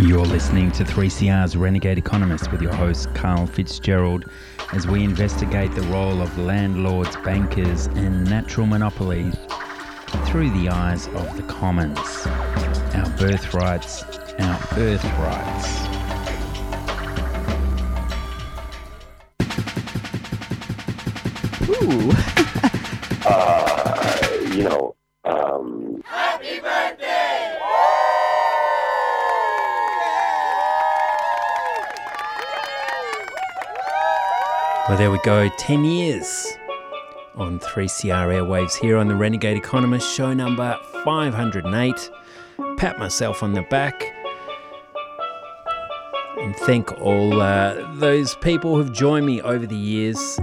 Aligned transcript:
You're 0.00 0.24
listening 0.24 0.72
to 0.72 0.84
3CR's 0.84 1.54
Renegade 1.54 1.98
Economist 1.98 2.50
with 2.50 2.62
your 2.62 2.72
host, 2.72 3.14
Karl 3.14 3.46
Fitzgerald, 3.46 4.24
as 4.72 4.86
we 4.86 5.04
investigate 5.04 5.74
the 5.74 5.82
role 5.82 6.22
of 6.22 6.38
landlords, 6.38 7.14
bankers, 7.16 7.88
and 7.88 8.24
natural 8.24 8.66
monopolies 8.66 9.36
through 10.24 10.48
the 10.52 10.70
eyes 10.70 11.08
of 11.08 11.36
the 11.36 11.42
commons. 11.42 11.98
Our 12.96 13.10
birthrights, 13.18 14.02
our 14.38 14.58
earthrights. 14.78 15.81
Well, 34.92 34.98
there 34.98 35.10
we 35.10 35.20
go. 35.20 35.48
10 35.48 35.86
years 35.86 36.58
on 37.34 37.58
3CR 37.60 38.28
Airwaves 38.28 38.74
here 38.74 38.98
on 38.98 39.08
the 39.08 39.14
Renegade 39.16 39.56
Economist, 39.56 40.14
show 40.14 40.34
number 40.34 40.78
508. 41.02 42.10
Pat 42.76 42.98
myself 42.98 43.42
on 43.42 43.54
the 43.54 43.62
back 43.62 44.14
and 46.38 46.54
thank 46.56 46.92
all 47.00 47.40
uh, 47.40 47.90
those 47.94 48.34
people 48.34 48.76
who've 48.76 48.92
joined 48.92 49.24
me 49.24 49.40
over 49.40 49.64
the 49.64 49.74
years. 49.74 50.38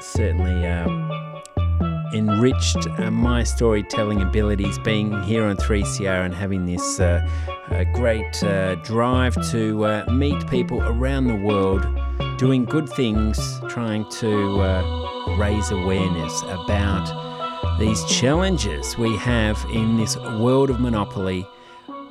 Certainly 0.00 0.64
um, 0.64 1.42
enriched 2.14 2.86
uh, 3.00 3.10
my 3.10 3.42
storytelling 3.42 4.22
abilities 4.22 4.78
being 4.78 5.20
here 5.24 5.42
on 5.42 5.56
3CR 5.56 6.24
and 6.24 6.32
having 6.32 6.66
this 6.66 7.00
uh, 7.00 7.20
great 7.94 8.44
uh, 8.44 8.76
drive 8.76 9.34
to 9.50 9.84
uh, 9.84 10.04
meet 10.08 10.48
people 10.48 10.80
around 10.82 11.26
the 11.26 11.34
world 11.34 11.84
doing 12.38 12.64
good 12.64 12.88
things, 12.88 13.60
trying 13.68 14.08
to 14.08 14.60
uh, 14.60 15.36
raise 15.36 15.72
awareness 15.72 16.42
about 16.42 17.78
these 17.80 18.04
challenges 18.04 18.96
we 18.96 19.16
have 19.16 19.62
in 19.72 19.96
this 19.96 20.16
world 20.16 20.70
of 20.70 20.78
monopoly. 20.78 21.44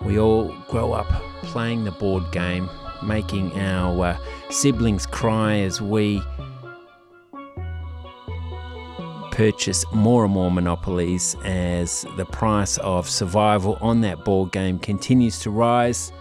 We 0.01 0.19
all 0.19 0.53
grow 0.69 0.91
up 0.91 1.07
playing 1.43 1.85
the 1.85 1.91
board 1.91 2.29
game, 2.33 2.69
making 3.01 3.57
our 3.57 4.05
uh, 4.05 4.17
siblings 4.49 5.05
cry 5.05 5.59
as 5.59 5.81
we 5.81 6.21
purchase 9.31 9.85
more 9.93 10.25
and 10.25 10.33
more 10.33 10.51
monopolies 10.51 11.37
as 11.45 12.05
the 12.17 12.25
price 12.25 12.77
of 12.79 13.09
survival 13.09 13.77
on 13.79 14.01
that 14.01 14.25
board 14.25 14.51
game 14.51 14.77
continues 14.77 15.39
to 15.39 15.51
rise 15.51 16.11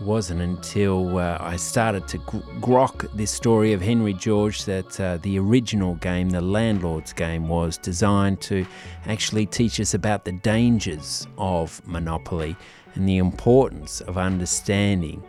wasn't 0.00 0.40
until 0.40 1.18
uh, 1.18 1.38
I 1.40 1.56
started 1.56 2.06
to 2.08 2.18
grok 2.18 3.10
this 3.14 3.30
story 3.30 3.72
of 3.72 3.80
Henry 3.80 4.12
George 4.12 4.64
that 4.66 5.00
uh, 5.00 5.16
the 5.18 5.38
original 5.38 5.94
game, 5.94 6.30
the 6.30 6.40
Landlord's 6.40 7.12
game, 7.12 7.48
was 7.48 7.78
designed 7.78 8.40
to 8.42 8.66
actually 9.06 9.46
teach 9.46 9.80
us 9.80 9.94
about 9.94 10.24
the 10.24 10.32
dangers 10.32 11.26
of 11.38 11.80
monopoly 11.86 12.56
and 12.94 13.08
the 13.08 13.16
importance 13.16 14.00
of 14.02 14.18
understanding 14.18 15.22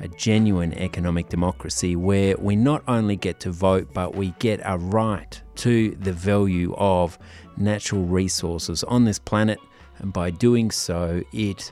a 0.00 0.08
genuine 0.08 0.74
economic 0.74 1.28
democracy 1.28 1.96
where 1.96 2.36
we 2.38 2.56
not 2.56 2.82
only 2.88 3.16
get 3.16 3.38
to 3.40 3.50
vote 3.50 3.88
but 3.94 4.14
we 4.14 4.30
get 4.38 4.60
a 4.64 4.76
right 4.76 5.40
to 5.54 5.92
the 6.00 6.12
value 6.12 6.74
of 6.76 7.18
natural 7.56 8.04
resources 8.04 8.82
on 8.84 9.04
this 9.04 9.18
planet. 9.18 9.58
And 9.98 10.12
by 10.12 10.30
doing 10.30 10.70
so 10.70 11.22
it 11.32 11.70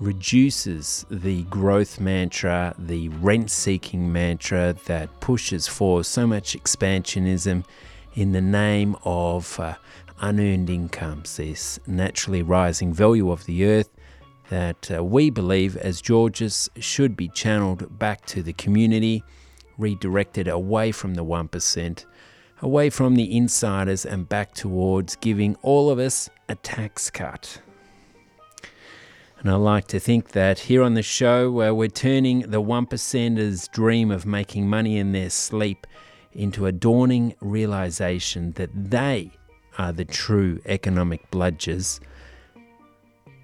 reduces 0.00 1.04
the 1.10 1.42
growth 1.44 1.98
mantra, 1.98 2.74
the 2.78 3.08
rent 3.08 3.50
seeking 3.50 4.12
mantra 4.12 4.74
that 4.86 5.20
pushes 5.20 5.66
for 5.66 6.04
so 6.04 6.26
much 6.26 6.56
expansionism 6.56 7.64
in 8.14 8.32
the 8.32 8.40
name 8.40 8.96
of 9.04 9.58
uh, 9.58 9.74
unearned 10.20 10.70
incomes, 10.70 11.36
this 11.36 11.78
naturally 11.86 12.42
rising 12.42 12.92
value 12.92 13.30
of 13.30 13.44
the 13.46 13.64
earth 13.64 13.90
that 14.50 14.90
uh, 14.90 15.04
we 15.04 15.30
believe 15.30 15.76
as 15.76 16.00
Georges 16.00 16.70
should 16.78 17.16
be 17.16 17.28
channeled 17.28 17.98
back 17.98 18.24
to 18.26 18.42
the 18.42 18.52
community, 18.54 19.22
redirected 19.76 20.48
away 20.48 20.90
from 20.90 21.14
the 21.14 21.24
1%, 21.24 22.04
away 22.62 22.90
from 22.90 23.14
the 23.14 23.36
insiders, 23.36 24.06
and 24.06 24.28
back 24.28 24.54
towards 24.54 25.16
giving 25.16 25.54
all 25.62 25.90
of 25.90 25.98
us 25.98 26.30
a 26.48 26.54
tax 26.54 27.10
cut. 27.10 27.60
And 29.40 29.50
I 29.50 29.54
like 29.54 29.86
to 29.88 30.00
think 30.00 30.30
that 30.30 30.58
here 30.58 30.82
on 30.82 30.94
the 30.94 31.02
show, 31.02 31.62
uh, 31.62 31.72
we're 31.72 31.88
turning 31.88 32.40
the 32.40 32.60
one 32.60 32.86
percenters' 32.86 33.70
dream 33.70 34.10
of 34.10 34.26
making 34.26 34.68
money 34.68 34.98
in 34.98 35.12
their 35.12 35.30
sleep 35.30 35.86
into 36.32 36.66
a 36.66 36.72
dawning 36.72 37.34
realization 37.40 38.52
that 38.52 38.70
they 38.74 39.30
are 39.78 39.92
the 39.92 40.04
true 40.04 40.60
economic 40.66 41.30
bludgers 41.30 42.00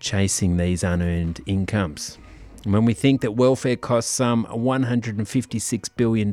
chasing 0.01 0.57
these 0.57 0.83
unearned 0.83 1.41
incomes. 1.47 2.19
And 2.65 2.73
when 2.73 2.85
we 2.85 2.95
think 2.95 3.21
that 3.21 3.33
welfare 3.33 3.77
costs 3.77 4.11
some 4.11 4.47
$156 4.47 5.89
billion 5.97 6.29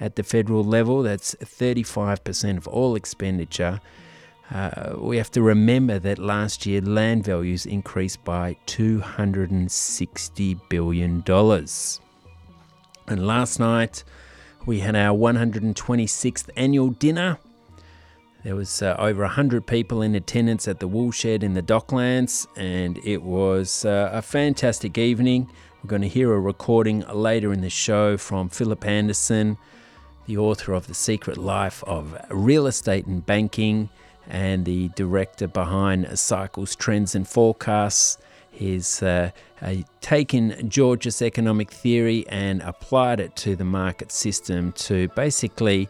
at 0.00 0.16
the 0.16 0.22
federal 0.22 0.64
level, 0.64 1.02
that's 1.02 1.34
35% 1.36 2.58
of 2.58 2.68
all 2.68 2.94
expenditure. 2.94 3.80
Uh, 4.50 4.94
we 4.98 5.16
have 5.16 5.30
to 5.32 5.42
remember 5.42 5.98
that 5.98 6.18
last 6.18 6.66
year 6.66 6.80
land 6.80 7.24
values 7.24 7.66
increased 7.66 8.24
by 8.24 8.56
$260 8.66 10.60
billion. 10.68 11.24
And 13.08 13.26
last 13.26 13.58
night 13.58 14.04
we 14.64 14.80
had 14.80 14.94
our 14.94 15.16
126th 15.16 16.48
annual 16.56 16.90
dinner. 16.90 17.38
There 18.44 18.54
was 18.54 18.82
uh, 18.82 18.94
over 18.98 19.22
100 19.22 19.66
people 19.66 20.02
in 20.02 20.14
attendance 20.14 20.68
at 20.68 20.78
the 20.78 20.86
Woolshed 20.86 21.24
in 21.24 21.54
the 21.54 21.62
Docklands, 21.62 22.46
and 22.56 22.98
it 22.98 23.22
was 23.22 23.84
uh, 23.84 24.10
a 24.12 24.22
fantastic 24.22 24.96
evening. 24.98 25.50
We're 25.82 25.88
going 25.88 26.02
to 26.02 26.08
hear 26.08 26.32
a 26.32 26.38
recording 26.38 27.00
later 27.12 27.52
in 27.52 27.60
the 27.60 27.70
show 27.70 28.16
from 28.16 28.48
Phillip 28.48 28.84
Anderson, 28.86 29.58
the 30.26 30.36
author 30.36 30.74
of 30.74 30.86
The 30.86 30.94
Secret 30.94 31.36
Life 31.36 31.82
of 31.84 32.16
Real 32.30 32.68
Estate 32.68 33.06
and 33.06 33.26
Banking 33.26 33.88
and 34.28 34.64
the 34.64 34.88
director 34.90 35.46
behind 35.46 36.18
Cycles, 36.18 36.74
Trends 36.74 37.14
and 37.14 37.26
Forecasts. 37.26 38.18
He's 38.50 39.02
uh, 39.02 39.30
taken 40.00 40.68
George's 40.70 41.20
economic 41.20 41.70
theory 41.70 42.26
and 42.28 42.62
applied 42.62 43.20
it 43.20 43.36
to 43.36 43.54
the 43.54 43.64
market 43.64 44.10
system 44.10 44.72
to 44.72 45.08
basically 45.08 45.88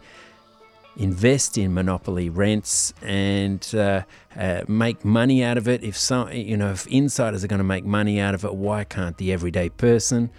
invest 0.97 1.58
in 1.58 1.74
monopoly 1.74 2.28
rents 2.28 2.92
and 3.02 3.72
uh, 3.74 4.02
uh, 4.36 4.62
make 4.66 5.04
money 5.04 5.44
out 5.44 5.58
of 5.58 5.68
it. 5.68 5.84
If 5.84 5.97
some, 5.97 6.32
you 6.32 6.56
know, 6.56 6.70
if 6.70 6.86
insiders 6.86 7.44
are 7.44 7.48
going 7.48 7.58
to 7.58 7.64
make 7.64 7.84
money 7.84 8.18
out 8.18 8.34
of 8.34 8.44
it, 8.44 8.54
why 8.54 8.84
can't 8.84 9.16
the 9.18 9.32
everyday 9.32 9.68
person? 9.68 10.30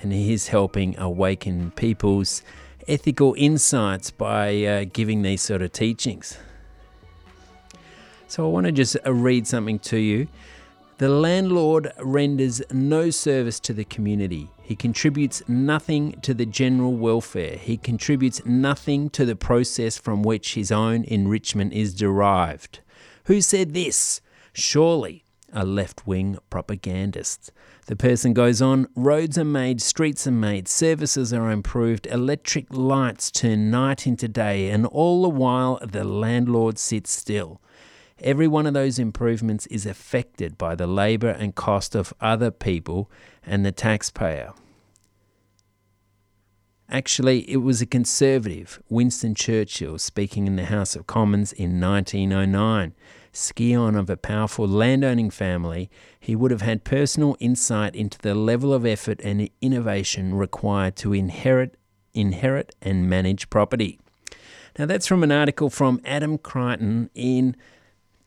And 0.00 0.12
he's 0.12 0.48
helping 0.48 0.98
awaken 0.98 1.72
people's 1.72 2.42
ethical 2.88 3.34
insights 3.36 4.10
by 4.10 4.64
uh, 4.64 4.84
giving 4.92 5.22
these 5.22 5.42
sort 5.42 5.62
of 5.62 5.72
teachings. 5.72 6.38
So 8.26 8.44
I 8.44 8.48
want 8.50 8.66
to 8.66 8.72
just 8.72 8.96
uh, 9.06 9.12
read 9.12 9.46
something 9.46 9.78
to 9.80 9.98
you. 9.98 10.28
The 10.98 11.08
landlord 11.08 11.92
renders 12.00 12.62
no 12.70 13.10
service 13.10 13.58
to 13.60 13.72
the 13.72 13.84
community. 13.84 14.48
He 14.62 14.76
contributes 14.76 15.42
nothing 15.48 16.12
to 16.22 16.32
the 16.32 16.46
general 16.46 16.94
welfare. 16.94 17.56
He 17.56 17.76
contributes 17.76 18.44
nothing 18.46 19.10
to 19.10 19.24
the 19.24 19.36
process 19.36 19.98
from 19.98 20.22
which 20.22 20.54
his 20.54 20.70
own 20.70 21.04
enrichment 21.04 21.72
is 21.72 21.94
derived. 21.94 22.80
Who 23.24 23.40
said 23.40 23.74
this? 23.74 24.20
Surely 24.52 25.24
a 25.52 25.64
left 25.64 26.06
wing 26.06 26.36
propagandist. 26.50 27.52
The 27.86 27.96
person 27.96 28.32
goes 28.32 28.60
on 28.60 28.88
roads 28.96 29.38
are 29.38 29.44
made, 29.44 29.80
streets 29.80 30.26
are 30.26 30.32
made, 30.32 30.68
services 30.68 31.32
are 31.32 31.50
improved, 31.50 32.06
electric 32.06 32.66
lights 32.72 33.30
turn 33.30 33.70
night 33.70 34.06
into 34.06 34.26
day, 34.26 34.70
and 34.70 34.86
all 34.86 35.22
the 35.22 35.28
while 35.28 35.78
the 35.82 36.04
landlord 36.04 36.78
sits 36.78 37.10
still. 37.10 37.60
Every 38.20 38.46
one 38.46 38.66
of 38.66 38.74
those 38.74 38.98
improvements 38.98 39.66
is 39.66 39.86
affected 39.86 40.56
by 40.56 40.74
the 40.74 40.86
labour 40.86 41.30
and 41.30 41.54
cost 41.54 41.94
of 41.94 42.14
other 42.20 42.50
people 42.50 43.10
and 43.44 43.64
the 43.64 43.72
taxpayer. 43.72 44.52
Actually, 46.88 47.50
it 47.50 47.56
was 47.56 47.80
a 47.80 47.86
conservative, 47.86 48.80
Winston 48.88 49.34
Churchill, 49.34 49.98
speaking 49.98 50.46
in 50.46 50.56
the 50.56 50.66
House 50.66 50.94
of 50.94 51.06
Commons 51.06 51.52
in 51.52 51.80
1909. 51.80 52.94
Scion 53.32 53.96
of 53.96 54.08
a 54.08 54.16
powerful 54.16 54.68
landowning 54.68 55.28
family, 55.28 55.90
he 56.20 56.36
would 56.36 56.52
have 56.52 56.60
had 56.60 56.84
personal 56.84 57.36
insight 57.40 57.96
into 57.96 58.18
the 58.18 58.34
level 58.34 58.72
of 58.72 58.86
effort 58.86 59.20
and 59.24 59.50
innovation 59.60 60.34
required 60.34 60.94
to 60.94 61.12
inherit, 61.12 61.76
inherit 62.12 62.76
and 62.80 63.10
manage 63.10 63.50
property. 63.50 63.98
Now, 64.78 64.86
that's 64.86 65.06
from 65.06 65.24
an 65.24 65.32
article 65.32 65.70
from 65.70 66.00
Adam 66.04 66.38
Creighton 66.38 67.10
in 67.14 67.56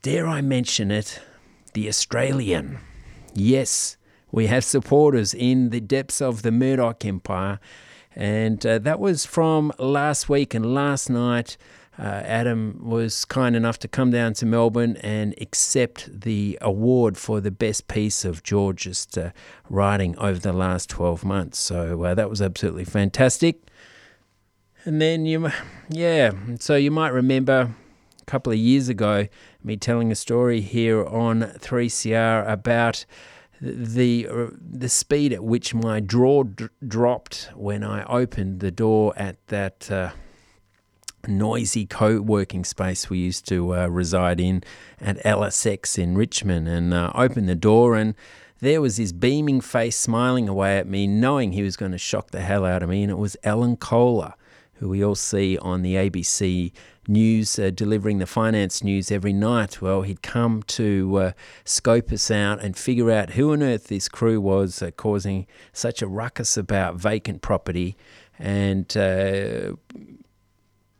dare 0.01 0.27
I 0.27 0.41
mention 0.41 0.91
it, 0.91 1.21
The 1.73 1.87
Australian. 1.87 2.79
Yes, 3.33 3.97
we 4.31 4.47
have 4.47 4.63
supporters 4.63 5.33
in 5.33 5.69
the 5.69 5.81
depths 5.81 6.21
of 6.21 6.41
the 6.41 6.51
Murdoch 6.51 7.05
empire. 7.05 7.59
And 8.15 8.65
uh, 8.65 8.79
that 8.79 8.99
was 8.99 9.25
from 9.25 9.71
last 9.77 10.27
week 10.27 10.53
and 10.53 10.73
last 10.73 11.09
night. 11.09 11.57
Uh, 11.99 12.03
Adam 12.25 12.79
was 12.83 13.25
kind 13.25 13.55
enough 13.55 13.79
to 13.79 13.87
come 13.87 14.11
down 14.11 14.33
to 14.33 14.45
Melbourne 14.45 14.97
and 14.97 15.33
accept 15.41 16.21
the 16.21 16.57
award 16.61 17.17
for 17.17 17.41
the 17.41 17.49
best 17.49 17.87
piece 17.87 18.23
of 18.23 18.43
Georgist 18.43 19.17
uh, 19.17 19.31
writing 19.69 20.15
over 20.17 20.39
the 20.39 20.53
last 20.53 20.89
12 20.89 21.25
months. 21.25 21.57
So 21.59 22.03
uh, 22.03 22.13
that 22.13 22.29
was 22.29 22.41
absolutely 22.41 22.85
fantastic. 22.85 23.61
And 24.83 25.01
then 25.01 25.25
you, 25.25 25.51
yeah, 25.89 26.31
so 26.59 26.75
you 26.75 26.91
might 26.91 27.09
remember 27.09 27.75
couple 28.27 28.51
of 28.51 28.59
years 28.59 28.89
ago 28.89 29.27
me 29.63 29.77
telling 29.77 30.11
a 30.11 30.15
story 30.15 30.61
here 30.61 31.05
on 31.05 31.41
3CR 31.41 32.47
about 32.47 33.05
the 33.59 34.27
the 34.59 34.89
speed 34.89 35.33
at 35.33 35.43
which 35.43 35.73
my 35.73 35.99
draw 35.99 36.43
d- 36.43 36.67
dropped 36.85 37.49
when 37.55 37.83
I 37.83 38.03
opened 38.03 38.59
the 38.59 38.69
door 38.69 39.13
at 39.17 39.37
that 39.47 39.89
uh, 39.89 40.11
noisy 41.27 41.85
co-working 41.85 42.63
space 42.63 43.09
we 43.09 43.17
used 43.17 43.47
to 43.47 43.75
uh, 43.75 43.87
reside 43.87 44.39
in 44.39 44.63
at 45.01 45.17
LSX 45.23 45.97
in 45.97 46.17
Richmond, 46.17 46.67
and 46.67 46.93
uh, 46.93 47.11
opened 47.15 47.49
the 47.49 47.55
door 47.55 47.95
and. 47.95 48.13
There 48.59 48.81
was 48.81 48.97
his 48.97 49.13
beaming 49.13 49.61
face 49.61 49.95
smiling 49.95 50.49
away 50.49 50.79
at 50.79 50.87
me, 50.87 51.05
knowing 51.05 51.51
he 51.51 51.61
was 51.61 51.77
going 51.77 51.91
to 51.91 51.99
shock 51.99 52.31
the 52.31 52.41
hell 52.41 52.65
out 52.65 52.81
of 52.81 52.89
me, 52.89 53.03
and 53.03 53.11
it 53.11 53.19
was 53.19 53.37
Alan 53.43 53.77
Kohler, 53.77 54.33
who 54.79 54.89
we 54.89 55.03
all 55.03 55.15
see 55.15 55.57
on 55.57 55.81
the 55.81 55.95
ABC 55.95 56.71
news, 57.07 57.57
uh, 57.57 57.71
delivering 57.73 58.19
the 58.19 58.25
finance 58.25 58.83
news 58.83 59.11
every 59.11 59.33
night. 59.33 59.81
Well, 59.81 60.01
he'd 60.01 60.21
come 60.21 60.63
to 60.63 61.17
uh, 61.17 61.31
scope 61.63 62.11
us 62.11 62.29
out 62.29 62.61
and 62.61 62.77
figure 62.77 63.11
out 63.11 63.31
who 63.31 63.53
on 63.53 63.63
earth 63.63 63.87
this 63.87 64.09
crew 64.09 64.41
was 64.41 64.81
uh, 64.81 64.91
causing 64.91 65.47
such 65.73 66.01
a 66.01 66.07
ruckus 66.07 66.57
about 66.57 66.95
vacant 66.95 67.41
property 67.41 67.95
and 68.37 68.95
uh, 68.97 69.73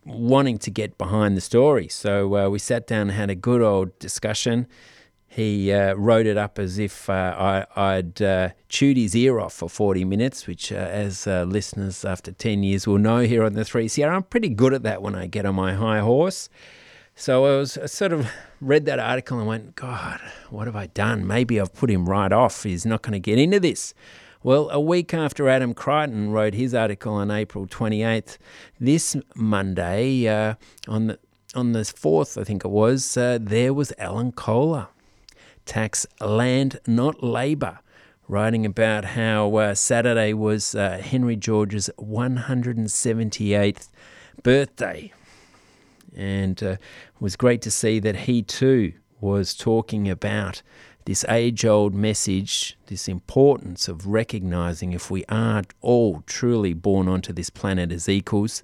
wanting 0.05 0.57
to 0.59 0.71
get 0.71 0.97
behind 0.97 1.35
the 1.35 1.41
story. 1.41 1.87
So 1.87 2.35
uh, 2.35 2.49
we 2.49 2.59
sat 2.59 2.87
down 2.87 3.01
and 3.01 3.11
had 3.11 3.29
a 3.29 3.35
good 3.35 3.61
old 3.61 3.97
discussion 3.99 4.67
he 5.29 5.71
uh, 5.71 5.93
wrote 5.93 6.25
it 6.25 6.37
up 6.37 6.57
as 6.57 6.79
if 6.79 7.09
uh, 7.09 7.65
I, 7.75 7.95
would 7.97 8.21
uh, 8.21 8.49
chewed 8.69 8.97
his 8.97 9.15
ear 9.15 9.39
off 9.39 9.53
for 9.53 9.69
40 9.69 10.05
minutes, 10.05 10.47
which, 10.47 10.71
uh, 10.71 10.75
as 10.75 11.27
uh, 11.27 11.43
listeners 11.43 12.05
after 12.05 12.31
10 12.31 12.63
years 12.63 12.87
will 12.87 12.97
know 12.97 13.19
here 13.19 13.43
on 13.43 13.53
the 13.53 13.61
3CR, 13.61 14.09
I'm 14.09 14.23
pretty 14.23 14.49
good 14.49 14.73
at 14.73 14.83
that 14.83 15.01
when 15.01 15.15
I 15.15 15.27
get 15.27 15.45
on 15.45 15.55
my 15.55 15.73
high 15.73 15.99
horse. 15.99 16.49
So 17.15 17.45
I 17.45 17.57
was 17.57 17.77
I 17.77 17.87
sort 17.87 18.13
of 18.13 18.27
read 18.61 18.85
that 18.85 18.99
article 18.99 19.39
and 19.39 19.47
went, 19.47 19.75
God, 19.75 20.21
what 20.49 20.67
have 20.67 20.75
I 20.75 20.87
done? 20.87 21.25
Maybe 21.25 21.59
I've 21.59 21.73
put 21.73 21.89
him 21.89 22.07
right 22.07 22.31
off. 22.31 22.63
He's 22.63 22.85
not 22.85 23.01
going 23.01 23.13
to 23.13 23.19
get 23.19 23.39
into 23.39 23.59
this. 23.59 23.93
Well, 24.43 24.69
a 24.69 24.79
week 24.79 25.13
after 25.13 25.49
Adam 25.49 25.73
Creighton 25.73 26.31
wrote 26.31 26.53
his 26.53 26.73
article 26.75 27.15
on 27.15 27.31
April 27.31 27.65
28th, 27.65 28.37
this 28.79 29.15
Monday, 29.35 30.27
uh, 30.27 30.55
on 30.87 31.07
the 31.07 31.19
on 31.55 31.71
the 31.71 31.79
4th, 31.79 32.39
I 32.39 32.43
think 32.43 32.63
it 32.63 32.69
was, 32.69 33.15
there 33.15 33.73
was 33.73 33.91
Alan 33.97 34.31
Kohler 34.31 34.89
tax 35.67 36.07
land, 36.19 36.79
not 36.87 37.21
labour, 37.21 37.79
writing 38.27 38.65
about 38.65 39.05
how 39.05 39.55
uh, 39.55 39.75
Saturday 39.75 40.33
was 40.33 40.73
uh, 40.73 40.97
Henry 41.03 41.35
George's 41.35 41.89
178th 41.99 43.89
birthday. 44.41 45.13
And 46.15 46.61
uh, 46.63 46.67
it 46.71 46.79
was 47.19 47.35
great 47.35 47.61
to 47.61 47.71
see 47.71 47.99
that 47.99 48.15
he 48.15 48.41
too 48.41 48.93
was 49.19 49.53
talking 49.53 50.09
about 50.09 50.61
this 51.05 51.23
age 51.29 51.63
old 51.63 51.93
message, 51.93 52.77
this 52.87 53.07
importance 53.07 53.87
of 53.87 54.07
recognizing 54.07 54.91
if 54.91 55.09
we 55.09 55.23
are 55.29 55.63
all 55.81 56.23
truly 56.25 56.73
born 56.73 57.07
onto 57.07 57.31
this 57.31 57.49
planet 57.49 57.91
as 57.91 58.09
equals, 58.09 58.61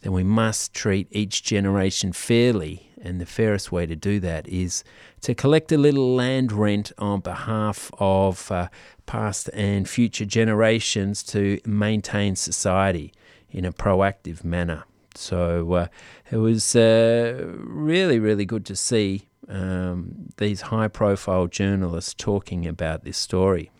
then 0.00 0.12
we 0.12 0.24
must 0.24 0.74
treat 0.74 1.06
each 1.10 1.42
generation 1.42 2.12
fairly 2.12 2.90
and 3.04 3.20
the 3.20 3.26
fairest 3.26 3.70
way 3.70 3.86
to 3.86 3.94
do 3.94 4.18
that 4.20 4.48
is 4.48 4.82
to 5.20 5.34
collect 5.34 5.70
a 5.70 5.78
little 5.78 6.14
land 6.14 6.50
rent 6.50 6.92
on 6.98 7.20
behalf 7.20 7.90
of 7.98 8.50
uh, 8.50 8.68
past 9.06 9.50
and 9.52 9.88
future 9.88 10.24
generations 10.24 11.22
to 11.22 11.60
maintain 11.64 12.34
society 12.34 13.12
in 13.50 13.64
a 13.64 13.72
proactive 13.72 14.42
manner. 14.42 14.84
So 15.14 15.72
uh, 15.74 15.86
it 16.30 16.38
was 16.38 16.74
uh, 16.74 17.52
really, 17.56 18.18
really 18.18 18.44
good 18.44 18.66
to 18.66 18.76
see 18.76 19.28
um, 19.48 20.30
these 20.38 20.62
high 20.62 20.88
profile 20.88 21.46
journalists 21.46 22.14
talking 22.14 22.66
about 22.66 23.04
this 23.04 23.18
story. 23.18 23.70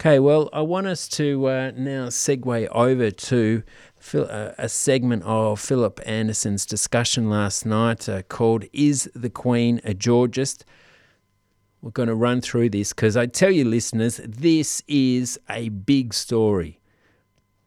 Okay, 0.00 0.18
well, 0.18 0.48
I 0.54 0.62
want 0.62 0.86
us 0.86 1.06
to 1.08 1.46
uh, 1.46 1.72
now 1.76 2.06
segue 2.06 2.68
over 2.68 3.10
to 3.10 3.62
a 4.14 4.68
segment 4.68 5.22
of 5.24 5.60
Phillip 5.60 6.00
Anderson's 6.06 6.66
discussion 6.66 7.28
last 7.28 7.64
night 7.66 8.08
uh, 8.08 8.22
called 8.22 8.64
Is 8.72 9.10
the 9.14 9.30
Queen 9.30 9.80
a 9.84 9.94
Georgist? 9.94 10.64
We're 11.82 11.90
going 11.90 12.08
to 12.08 12.14
run 12.14 12.40
through 12.40 12.70
this 12.70 12.92
because 12.92 13.16
I 13.16 13.26
tell 13.26 13.50
you, 13.50 13.64
listeners, 13.64 14.20
this 14.26 14.82
is 14.86 15.38
a 15.48 15.70
big 15.70 16.12
story. 16.12 16.80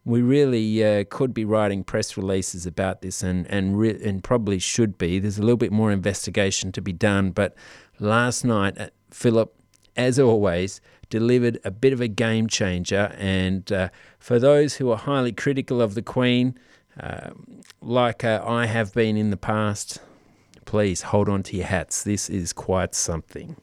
We 0.04 0.22
really 0.22 0.84
uh, 0.84 1.04
could 1.08 1.32
be 1.32 1.44
writing 1.44 1.82
press 1.82 2.16
releases 2.16 2.66
about 2.66 3.00
this 3.00 3.22
and, 3.22 3.46
and, 3.50 3.78
re- 3.78 4.00
and 4.04 4.22
probably 4.22 4.58
should 4.58 4.98
be. 4.98 5.18
There's 5.18 5.38
a 5.38 5.42
little 5.42 5.56
bit 5.56 5.72
more 5.72 5.90
investigation 5.90 6.72
to 6.72 6.82
be 6.82 6.92
done. 6.92 7.30
But 7.30 7.56
last 7.98 8.44
night, 8.44 8.78
uh, 8.78 8.90
Phillip, 9.10 9.54
as 9.96 10.18
always, 10.18 10.80
delivered 11.08 11.58
a 11.64 11.70
bit 11.70 11.92
of 11.92 12.00
a 12.00 12.08
game 12.08 12.48
changer. 12.48 13.14
And 13.18 13.70
uh, 13.72 13.88
for 14.18 14.38
those 14.38 14.76
who 14.76 14.90
are 14.90 14.96
highly 14.96 15.32
critical 15.32 15.80
of 15.80 15.94
the 15.94 16.02
Queen, 16.02 16.58
uh, 16.98 17.30
like 17.80 18.24
uh, 18.24 18.42
I 18.46 18.66
have 18.66 18.92
been 18.92 19.16
in 19.16 19.30
the 19.30 19.36
past, 19.36 20.00
please 20.64 21.02
hold 21.02 21.28
on 21.28 21.42
to 21.44 21.56
your 21.56 21.66
hats. 21.66 22.02
This 22.02 22.28
is 22.30 22.52
quite 22.52 22.94
something. 22.94 23.56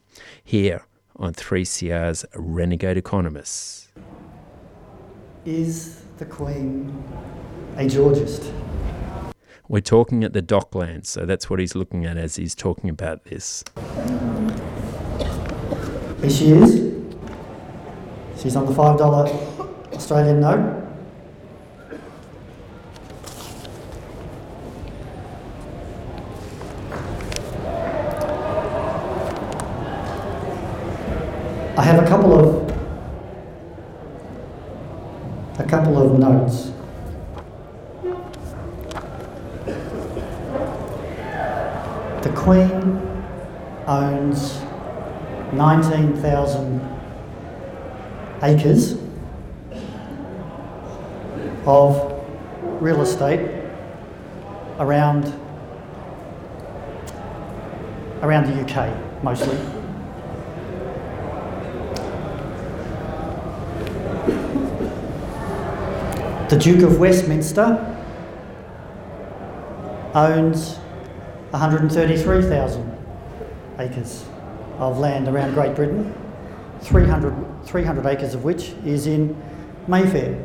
Here 0.43 0.83
on 1.15 1.33
3CR's 1.33 2.25
Renegade 2.35 2.97
Economists. 2.97 3.89
Is 5.45 6.01
the 6.17 6.25
Queen 6.25 7.03
a 7.77 7.83
Georgist? 7.85 8.51
We're 9.67 9.79
talking 9.79 10.23
at 10.23 10.33
the 10.33 10.41
Docklands, 10.41 11.05
so 11.05 11.25
that's 11.25 11.49
what 11.49 11.59
he's 11.59 11.75
looking 11.75 12.05
at 12.05 12.17
as 12.17 12.35
he's 12.35 12.53
talking 12.53 12.89
about 12.89 13.23
this. 13.23 13.63
Here 16.19 16.29
she 16.29 16.51
is. 16.51 16.90
She's 18.41 18.55
on 18.55 18.65
the 18.65 18.71
$5 18.71 19.93
Australian 19.93 20.39
note. 20.39 20.81
I 31.77 31.83
have 31.83 32.03
a 32.03 32.07
couple 32.07 32.33
of 32.33 32.71
a 35.59 35.63
couple 35.63 36.01
of 36.01 36.17
notes. 36.17 36.71
The 42.23 42.33
Queen 42.35 42.99
owns 43.85 44.61
19,000 45.53 46.91
acres 48.51 48.97
of 51.65 52.21
real 52.81 53.01
estate 53.01 53.49
around 54.79 55.33
around 58.21 58.45
the 58.47 58.61
UK 58.61 59.23
mostly. 59.23 59.55
The 66.49 66.57
Duke 66.57 66.83
of 66.83 66.99
Westminster 66.99 67.87
owns 70.13 70.75
133,000 71.51 72.97
acres 73.79 74.25
of 74.77 74.99
land 74.99 75.29
around 75.29 75.53
Great 75.53 75.75
Britain. 75.75 76.13
300, 76.81 77.33
300 77.65 78.05
acres 78.05 78.33
of 78.33 78.43
which 78.43 78.69
is 78.85 79.07
in 79.07 79.35
Mayfair. 79.87 80.43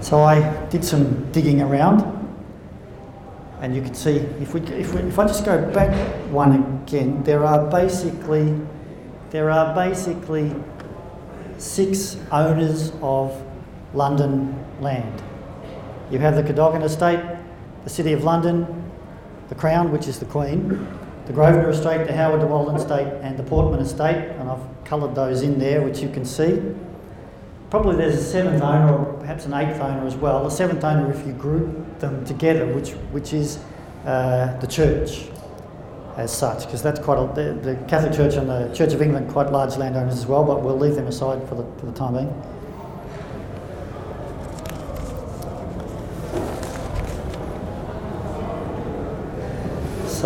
So 0.00 0.22
I 0.22 0.66
did 0.66 0.84
some 0.84 1.30
digging 1.32 1.60
around, 1.60 2.04
and 3.60 3.74
you 3.74 3.82
can 3.82 3.94
see 3.94 4.18
if 4.40 4.54
we, 4.54 4.60
if 4.60 4.94
we, 4.94 5.00
if 5.00 5.18
I 5.18 5.26
just 5.26 5.44
go 5.44 5.68
back 5.72 5.92
one 6.30 6.82
again, 6.84 7.24
there 7.24 7.44
are 7.44 7.68
basically 7.68 8.54
there 9.30 9.50
are 9.50 9.74
basically 9.74 10.54
six 11.58 12.16
owners 12.30 12.92
of 13.02 13.42
London 13.92 14.54
land. 14.80 15.22
You 16.10 16.20
have 16.20 16.36
the 16.36 16.42
Cadogan 16.44 16.82
Estate, 16.82 17.20
the 17.82 17.90
City 17.90 18.12
of 18.12 18.22
London, 18.22 18.85
the 19.48 19.54
Crown, 19.54 19.92
which 19.92 20.08
is 20.08 20.18
the 20.18 20.26
Queen, 20.26 20.86
the 21.26 21.32
Grosvenor 21.32 21.70
Estate, 21.70 22.06
the 22.06 22.14
Howard 22.14 22.40
de 22.40 22.46
Walden 22.46 22.76
Estate, 22.76 23.12
and 23.22 23.36
the 23.36 23.42
Portman 23.42 23.80
Estate, 23.80 24.30
and 24.38 24.48
I've 24.48 24.84
coloured 24.84 25.14
those 25.14 25.42
in 25.42 25.58
there, 25.58 25.82
which 25.82 26.00
you 26.00 26.08
can 26.08 26.24
see. 26.24 26.62
Probably 27.70 27.96
there's 27.96 28.14
a 28.14 28.22
seventh 28.22 28.62
owner, 28.62 28.96
or 28.96 29.12
perhaps 29.14 29.44
an 29.44 29.54
eighth 29.54 29.80
owner 29.80 30.06
as 30.06 30.14
well. 30.14 30.44
The 30.44 30.50
seventh 30.50 30.84
owner, 30.84 31.10
if 31.10 31.26
you 31.26 31.32
group 31.32 31.98
them 31.98 32.24
together, 32.24 32.66
which 32.66 32.90
which 33.10 33.32
is 33.32 33.58
uh, 34.04 34.56
the 34.60 34.66
church 34.66 35.26
as 36.16 36.32
such, 36.32 36.64
because 36.64 36.82
that's 36.82 37.00
quite 37.00 37.18
a, 37.18 37.34
the, 37.34 37.52
the, 37.60 37.74
Catholic 37.88 38.14
Church 38.14 38.34
and 38.34 38.48
the 38.48 38.72
Church 38.74 38.94
of 38.94 39.02
England 39.02 39.30
quite 39.30 39.50
large 39.50 39.76
landowners 39.76 40.14
as 40.14 40.26
well, 40.26 40.44
but 40.44 40.62
we'll 40.62 40.78
leave 40.78 40.94
them 40.94 41.08
aside 41.08 41.46
for 41.48 41.56
the, 41.56 41.64
for 41.78 41.86
the 41.86 41.92
time 41.92 42.14
being. 42.14 42.42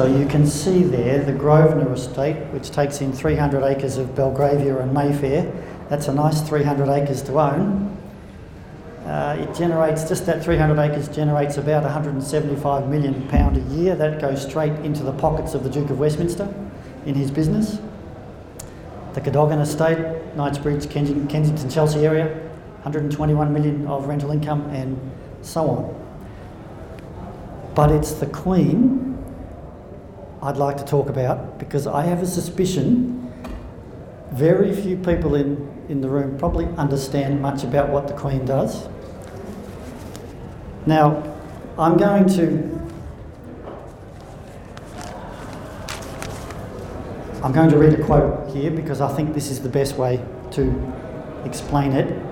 So 0.00 0.06
you 0.06 0.24
can 0.24 0.46
see 0.46 0.82
there 0.82 1.22
the 1.22 1.34
Grosvenor 1.34 1.92
estate, 1.92 2.46
which 2.54 2.70
takes 2.70 3.02
in 3.02 3.12
300 3.12 3.62
acres 3.62 3.98
of 3.98 4.16
Belgravia 4.16 4.78
and 4.78 4.94
Mayfair. 4.94 5.52
That's 5.90 6.08
a 6.08 6.14
nice 6.14 6.40
300 6.40 6.88
acres 6.88 7.20
to 7.24 7.38
own. 7.38 7.98
Uh, 9.04 9.36
it 9.38 9.54
generates, 9.54 10.08
just 10.08 10.24
that 10.24 10.42
300 10.42 10.78
acres 10.78 11.06
generates 11.08 11.58
about 11.58 11.82
175 11.82 12.88
million 12.88 13.28
pound 13.28 13.58
a 13.58 13.60
year. 13.74 13.94
That 13.94 14.22
goes 14.22 14.42
straight 14.42 14.72
into 14.86 15.02
the 15.02 15.12
pockets 15.12 15.52
of 15.52 15.64
the 15.64 15.68
Duke 15.68 15.90
of 15.90 15.98
Westminster 15.98 16.48
in 17.04 17.14
his 17.14 17.30
business. 17.30 17.78
The 19.12 19.20
Cadogan 19.20 19.58
estate, 19.58 20.34
Knightsbridge, 20.34 20.88
Kensington, 20.88 21.28
Kensington, 21.28 21.68
Chelsea 21.68 22.06
area, 22.06 22.24
121 22.84 23.52
million 23.52 23.86
of 23.86 24.06
rental 24.06 24.30
income 24.30 24.62
and 24.70 24.98
so 25.42 25.68
on. 25.68 25.94
But 27.74 27.92
it's 27.92 28.12
the 28.12 28.28
Queen 28.28 29.09
I'd 30.42 30.56
like 30.56 30.78
to 30.78 30.84
talk 30.84 31.08
about 31.08 31.58
because 31.58 31.86
I 31.86 32.02
have 32.02 32.22
a 32.22 32.26
suspicion 32.26 33.30
very 34.32 34.74
few 34.74 34.96
people 34.96 35.34
in, 35.34 35.68
in 35.88 36.00
the 36.00 36.08
room 36.08 36.38
probably 36.38 36.66
understand 36.76 37.42
much 37.42 37.64
about 37.64 37.90
what 37.90 38.06
the 38.06 38.14
Queen 38.14 38.44
does. 38.44 38.88
Now, 40.86 41.22
I'm 41.78 41.96
going 41.96 42.28
to 42.30 42.78
I'm 47.42 47.52
going 47.52 47.70
to 47.70 47.78
read 47.78 47.98
a 47.98 48.04
quote 48.04 48.50
here 48.54 48.70
because 48.70 49.00
I 49.00 49.14
think 49.14 49.32
this 49.32 49.50
is 49.50 49.62
the 49.62 49.68
best 49.68 49.96
way 49.96 50.22
to 50.52 50.94
explain 51.44 51.92
it. 51.92 52.22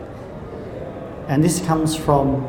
And 1.29 1.43
this 1.43 1.65
comes 1.65 1.97
from 1.97 2.43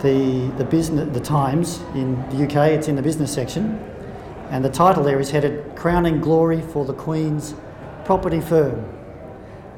the 0.00 0.52
the 0.58 0.64
business 0.64 1.12
the 1.12 1.20
Times 1.20 1.80
in 1.94 2.16
the 2.30 2.44
UK. 2.44 2.72
It's 2.72 2.88
in 2.88 2.96
the 2.96 3.02
business 3.02 3.32
section, 3.32 3.80
and 4.50 4.64
the 4.64 4.70
title 4.70 5.02
there 5.02 5.20
is 5.20 5.30
headed 5.30 5.76
"Crowning 5.76 6.20
Glory 6.20 6.60
for 6.60 6.84
the 6.84 6.94
Queen's 6.94 7.54
Property 8.04 8.40
Firm." 8.40 8.84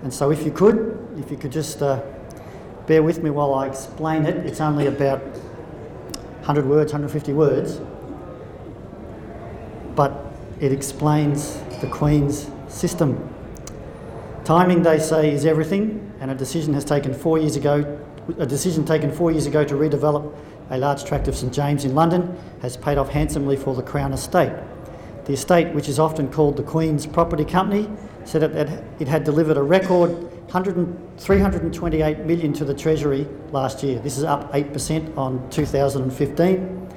And 0.03 0.13
so, 0.13 0.31
if 0.31 0.45
you 0.45 0.53
could, 0.53 1.17
if 1.19 1.31
you 1.31 1.37
could 1.37 1.53
just 1.53 1.83
uh, 1.83 2.01
bear 2.87 3.03
with 3.03 3.23
me 3.23 3.31
while 3.31 3.55
I 3.55 3.67
explain 3.67 4.27
it. 4.27 4.47
It's 4.47 4.61
only 4.61 4.87
about 4.87 5.23
100 5.23 6.67
words, 6.67 6.93
150 6.93 7.33
words, 7.33 7.81
but 9.95 10.13
it 10.61 10.73
explains 10.73 11.59
the 11.81 11.89
Queen's 11.89 12.49
system. 12.69 13.33
Timing, 14.45 14.83
they 14.83 14.99
say, 14.99 15.33
is 15.33 15.45
everything, 15.45 16.13
and 16.21 16.31
a 16.31 16.35
decision 16.35 16.73
has 16.75 16.85
taken 16.85 17.13
four 17.13 17.39
years 17.39 17.57
ago. 17.57 18.01
A 18.39 18.47
decision 18.47 18.85
taken 18.85 19.11
four 19.11 19.33
years 19.33 19.47
ago 19.47 19.65
to 19.65 19.75
redevelop 19.75 20.35
a 20.71 20.79
large 20.79 21.05
tract 21.05 21.29
of 21.29 21.37
St 21.37 21.53
James 21.53 21.85
in 21.85 21.95
London 21.95 22.37
has 22.63 22.77
paid 22.77 22.99
off 22.99 23.09
handsomely 23.09 23.57
for 23.57 23.75
the 23.75 23.83
Crown 23.83 24.13
Estate. 24.13 24.53
The 25.25 25.33
estate, 25.33 25.75
which 25.75 25.89
is 25.89 25.99
often 25.99 26.31
called 26.31 26.57
the 26.57 26.63
Queen's 26.63 27.07
Property 27.07 27.45
Company, 27.45 27.89
said 28.25 28.43
that 28.43 28.83
it 29.01 29.09
had 29.09 29.25
delivered 29.25 29.57
a 29.57 29.63
record 29.63 30.31
328 30.49 32.19
million 32.21 32.53
to 32.53 32.65
the 32.65 32.75
Treasury 32.75 33.27
last 33.51 33.83
year. 33.83 33.99
This 33.99 34.17
is 34.17 34.25
up 34.25 34.53
8% 34.53 35.17
on 35.19 35.49
2015. 35.51 36.89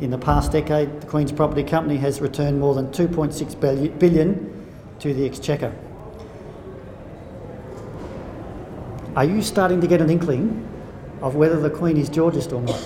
In 0.00 0.10
the 0.10 0.18
past 0.18 0.52
decade, 0.52 1.00
the 1.00 1.06
Queen's 1.06 1.32
Property 1.32 1.64
Company 1.64 1.96
has 1.96 2.20
returned 2.20 2.60
more 2.60 2.74
than 2.74 2.88
2.6 2.88 3.98
billion 3.98 4.66
to 5.00 5.14
the 5.14 5.26
Exchequer. 5.26 5.74
Are 9.16 9.24
you 9.24 9.42
starting 9.42 9.80
to 9.80 9.86
get 9.86 10.00
an 10.00 10.10
inkling 10.10 10.68
of 11.22 11.34
whether 11.34 11.58
the 11.58 11.70
Queen 11.70 11.96
is 11.96 12.08
Georgist 12.08 12.52
or 12.52 12.62
not? 12.62 12.80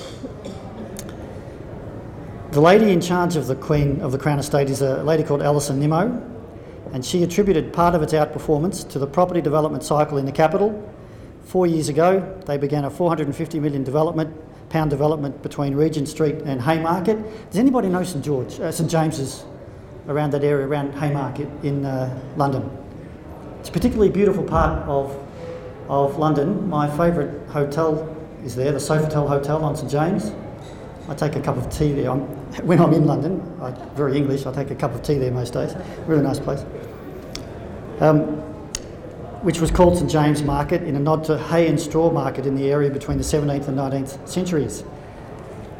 The 2.52 2.60
lady 2.60 2.92
in 2.92 3.00
charge 3.00 3.36
of 3.36 3.46
the 3.46 3.54
Queen 3.54 4.02
of 4.02 4.12
the 4.12 4.18
Crown 4.18 4.38
Estate 4.38 4.68
is 4.68 4.82
a 4.82 5.02
lady 5.04 5.22
called 5.22 5.40
Alison 5.40 5.80
Nimmo, 5.80 6.22
and 6.92 7.02
she 7.02 7.22
attributed 7.22 7.72
part 7.72 7.94
of 7.94 8.02
its 8.02 8.12
outperformance 8.12 8.86
to 8.90 8.98
the 8.98 9.06
property 9.06 9.40
development 9.40 9.82
cycle 9.82 10.18
in 10.18 10.26
the 10.26 10.32
capital. 10.32 10.86
Four 11.44 11.66
years 11.66 11.88
ago, 11.88 12.20
they 12.44 12.58
began 12.58 12.84
a 12.84 12.90
450 12.90 13.58
million 13.58 13.84
development 13.84 14.36
pound 14.68 14.90
development 14.90 15.42
between 15.42 15.74
Regent 15.74 16.10
Street 16.10 16.42
and 16.44 16.60
Haymarket. 16.60 17.16
Does 17.48 17.58
anybody 17.58 17.88
know 17.88 18.04
St 18.04 18.22
George, 18.22 18.60
uh, 18.60 18.70
St 18.70 18.90
James's, 18.90 19.46
around 20.06 20.34
that 20.34 20.44
area, 20.44 20.66
around 20.66 20.92
Haymarket 20.92 21.48
in 21.62 21.86
uh, 21.86 22.20
London? 22.36 22.70
It's 23.60 23.70
a 23.70 23.72
particularly 23.72 24.10
beautiful 24.10 24.44
part 24.44 24.86
of 24.86 25.16
of 25.88 26.18
London. 26.18 26.68
My 26.68 26.86
favourite 26.98 27.48
hotel 27.48 28.14
is 28.44 28.54
there, 28.54 28.72
the 28.72 28.78
Sofitel 28.78 29.26
Hotel 29.26 29.64
on 29.64 29.74
St 29.74 29.90
James. 29.90 30.32
I 31.08 31.14
take 31.14 31.36
a 31.36 31.40
cup 31.40 31.56
of 31.56 31.70
tea 31.70 31.92
there. 31.92 32.10
I'm, 32.10 32.20
when 32.66 32.80
I'm 32.80 32.92
in 32.92 33.06
London, 33.06 33.40
I, 33.60 33.70
very 33.94 34.16
English, 34.16 34.46
I 34.46 34.52
take 34.52 34.70
a 34.70 34.74
cup 34.74 34.94
of 34.94 35.02
tea 35.02 35.18
there 35.18 35.30
most 35.30 35.52
days. 35.52 35.74
Really 36.06 36.22
nice 36.22 36.38
place. 36.38 36.64
Um, 38.00 38.40
which 39.42 39.60
was 39.60 39.70
called 39.70 39.98
St 39.98 40.08
James 40.10 40.42
Market 40.42 40.82
in 40.82 40.94
a 40.94 41.00
nod 41.00 41.24
to 41.24 41.36
hay 41.36 41.66
and 41.66 41.80
straw 41.80 42.10
market 42.10 42.46
in 42.46 42.54
the 42.54 42.70
area 42.70 42.90
between 42.90 43.18
the 43.18 43.24
17th 43.24 43.66
and 43.68 43.76
19th 43.76 44.28
centuries. 44.28 44.84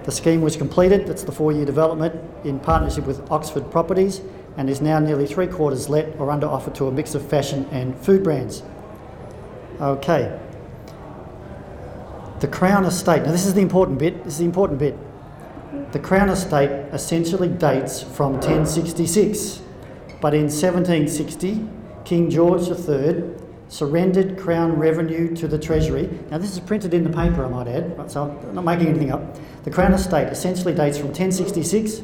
The 0.05 0.11
scheme 0.11 0.41
was 0.41 0.57
completed, 0.57 1.07
that's 1.07 1.23
the 1.23 1.31
four 1.31 1.53
year 1.53 1.65
development, 1.65 2.21
in 2.45 2.59
partnership 2.59 3.07
with 3.07 3.31
Oxford 3.31 3.71
Properties 3.71 4.21
and 4.57 4.69
is 4.69 4.81
now 4.81 4.99
nearly 4.99 5.27
three 5.27 5.47
quarters 5.47 5.89
let 5.89 6.19
or 6.19 6.31
under 6.31 6.47
offer 6.47 6.71
to 6.73 6.89
a 6.89 6.93
mix 6.93 7.15
of 7.15 7.27
fashion 7.27 7.67
and 7.71 7.97
food 7.97 8.23
brands. 8.23 8.63
Okay. 9.81 10.39
The 12.41 12.49
Crown 12.49 12.85
Estate, 12.85 13.23
now 13.23 13.31
this 13.31 13.47
is 13.47 13.55
the 13.55 13.61
important 13.61 13.99
bit, 13.99 14.25
this 14.25 14.35
is 14.35 14.39
the 14.41 14.45
important 14.45 14.81
bit. 14.81 14.99
The 15.93 15.99
Crown 15.99 16.31
Estate 16.31 16.71
essentially 16.95 17.49
dates 17.49 18.03
from 18.03 18.33
1066, 18.41 19.61
but 20.23 20.33
in 20.33 20.45
1760, 20.45 21.69
King 22.07 22.31
George 22.31 22.63
III 22.63 23.25
surrendered 23.69 24.39
Crown 24.39 24.79
revenue 24.79 25.37
to 25.37 25.47
the 25.47 25.59
Treasury. 25.59 26.09
Now, 26.31 26.39
this 26.39 26.53
is 26.53 26.61
printed 26.61 26.95
in 26.95 27.05
the 27.05 27.11
paper, 27.11 27.45
I 27.45 27.49
might 27.49 27.69
add, 27.69 28.11
so 28.11 28.23
I'm 28.23 28.55
not 28.55 28.65
making 28.65 28.87
anything 28.87 29.13
up. 29.13 29.39
The 29.65 29.71
Crown 29.71 29.93
Estate 29.93 30.29
essentially 30.29 30.73
dates 30.73 30.97
from 30.97 31.09
1066, 31.09 32.01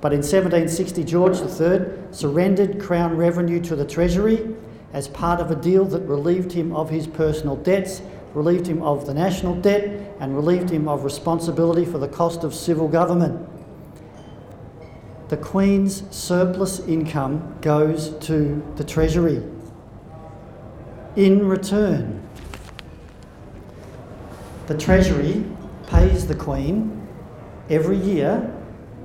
but 0.00 0.12
in 0.12 0.22
1760, 0.22 1.04
George 1.04 1.38
III 1.38 1.86
surrendered 2.10 2.80
Crown 2.80 3.16
revenue 3.16 3.60
to 3.60 3.76
the 3.76 3.84
Treasury 3.84 4.56
as 4.92 5.06
part 5.06 5.38
of 5.38 5.52
a 5.52 5.56
deal 5.56 5.84
that 5.84 6.00
relieved 6.00 6.50
him 6.50 6.74
of 6.74 6.90
his 6.90 7.06
personal 7.06 7.54
debts 7.54 8.02
relieved 8.34 8.66
him 8.66 8.82
of 8.82 9.06
the 9.06 9.14
national 9.14 9.54
debt, 9.56 10.14
and 10.20 10.36
relieved 10.36 10.70
him 10.70 10.88
of 10.88 11.04
responsibility 11.04 11.84
for 11.84 11.98
the 11.98 12.08
cost 12.08 12.44
of 12.44 12.54
civil 12.54 12.88
government. 12.88 13.48
The 15.28 15.36
Queen's 15.36 16.04
surplus 16.14 16.80
income 16.80 17.56
goes 17.60 18.10
to 18.26 18.62
the 18.76 18.84
Treasury. 18.84 19.42
In 21.16 21.46
return, 21.46 22.28
the 24.66 24.76
Treasury 24.76 25.44
pays 25.86 26.26
the 26.26 26.34
Queen 26.34 27.06
every 27.68 27.96
year 27.96 28.52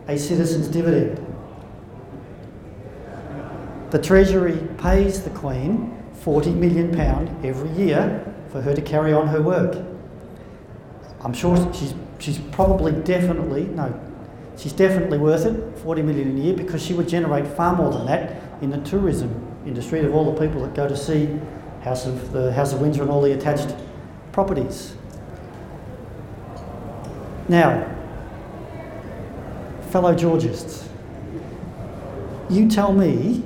a 0.07 0.17
citizen's 0.17 0.67
dividend. 0.67 1.23
The 3.91 3.99
Treasury 3.99 4.67
pays 4.77 5.23
the 5.23 5.29
Queen 5.29 5.95
£40 6.23 6.55
million 6.55 6.99
every 7.45 7.69
year 7.71 8.34
for 8.55 8.61
her 8.61 8.73
to 8.73 8.81
carry 8.81 9.11
on 9.11 9.27
her 9.27 9.41
work. 9.41 9.75
I'm 11.19 11.33
sure 11.33 11.57
she's, 11.73 11.93
she's 12.19 12.37
probably 12.37 12.93
definitely, 12.93 13.65
no, 13.65 13.93
she's 14.57 14.71
definitely 14.71 15.17
worth 15.17 15.45
it, 15.45 15.77
40 15.79 16.01
million 16.03 16.37
a 16.37 16.41
year, 16.41 16.53
because 16.55 16.81
she 16.81 16.93
would 16.93 17.09
generate 17.09 17.45
far 17.45 17.75
more 17.75 17.91
than 17.91 18.05
that 18.05 18.41
in 18.61 18.69
the 18.69 18.77
tourism 18.77 19.45
industry 19.65 19.99
of 20.05 20.15
all 20.15 20.31
the 20.31 20.39
people 20.39 20.61
that 20.61 20.73
go 20.73 20.87
to 20.87 20.95
see 20.95 21.37
House 21.81 22.05
of 22.05 22.31
the 22.31 22.53
House 22.53 22.71
of 22.71 22.79
Windsor 22.79 23.01
and 23.01 23.11
all 23.11 23.21
the 23.21 23.33
attached 23.33 23.75
properties. 24.31 24.95
Now, 27.49 27.93
fellow 29.89 30.15
Georgists, 30.15 30.87
you 32.49 32.69
tell 32.69 32.93
me 32.93 33.43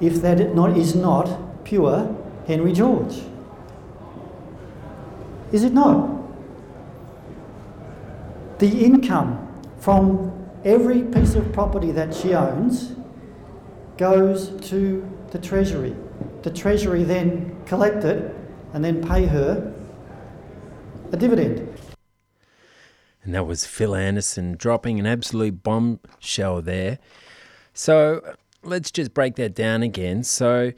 if 0.00 0.22
that 0.22 0.54
not, 0.54 0.76
is 0.78 0.94
not 0.94 1.64
pure 1.64 2.16
Henry 2.46 2.72
George. 2.72 3.20
Is 5.54 5.62
it 5.62 5.72
not? 5.72 6.10
The 8.58 8.84
income 8.84 9.62
from 9.78 10.48
every 10.64 11.04
piece 11.04 11.36
of 11.36 11.52
property 11.52 11.92
that 11.92 12.12
she 12.12 12.34
owns 12.34 12.96
goes 13.96 14.48
to 14.68 15.08
the 15.30 15.38
Treasury. 15.38 15.94
The 16.42 16.50
Treasury 16.50 17.04
then 17.04 17.54
collect 17.66 18.02
it 18.02 18.34
and 18.72 18.84
then 18.84 19.06
pay 19.06 19.26
her 19.26 19.72
a 21.12 21.16
dividend. 21.16 21.78
And 23.22 23.32
that 23.32 23.46
was 23.46 23.64
Phil 23.64 23.94
Anderson 23.94 24.56
dropping 24.56 24.98
an 24.98 25.06
absolute 25.06 25.62
bombshell 25.62 26.62
there. 26.62 26.98
So 27.74 28.34
let's 28.64 28.90
just 28.90 29.14
break 29.14 29.36
that 29.36 29.54
down 29.54 29.84
again. 29.84 30.24
So 30.24 30.72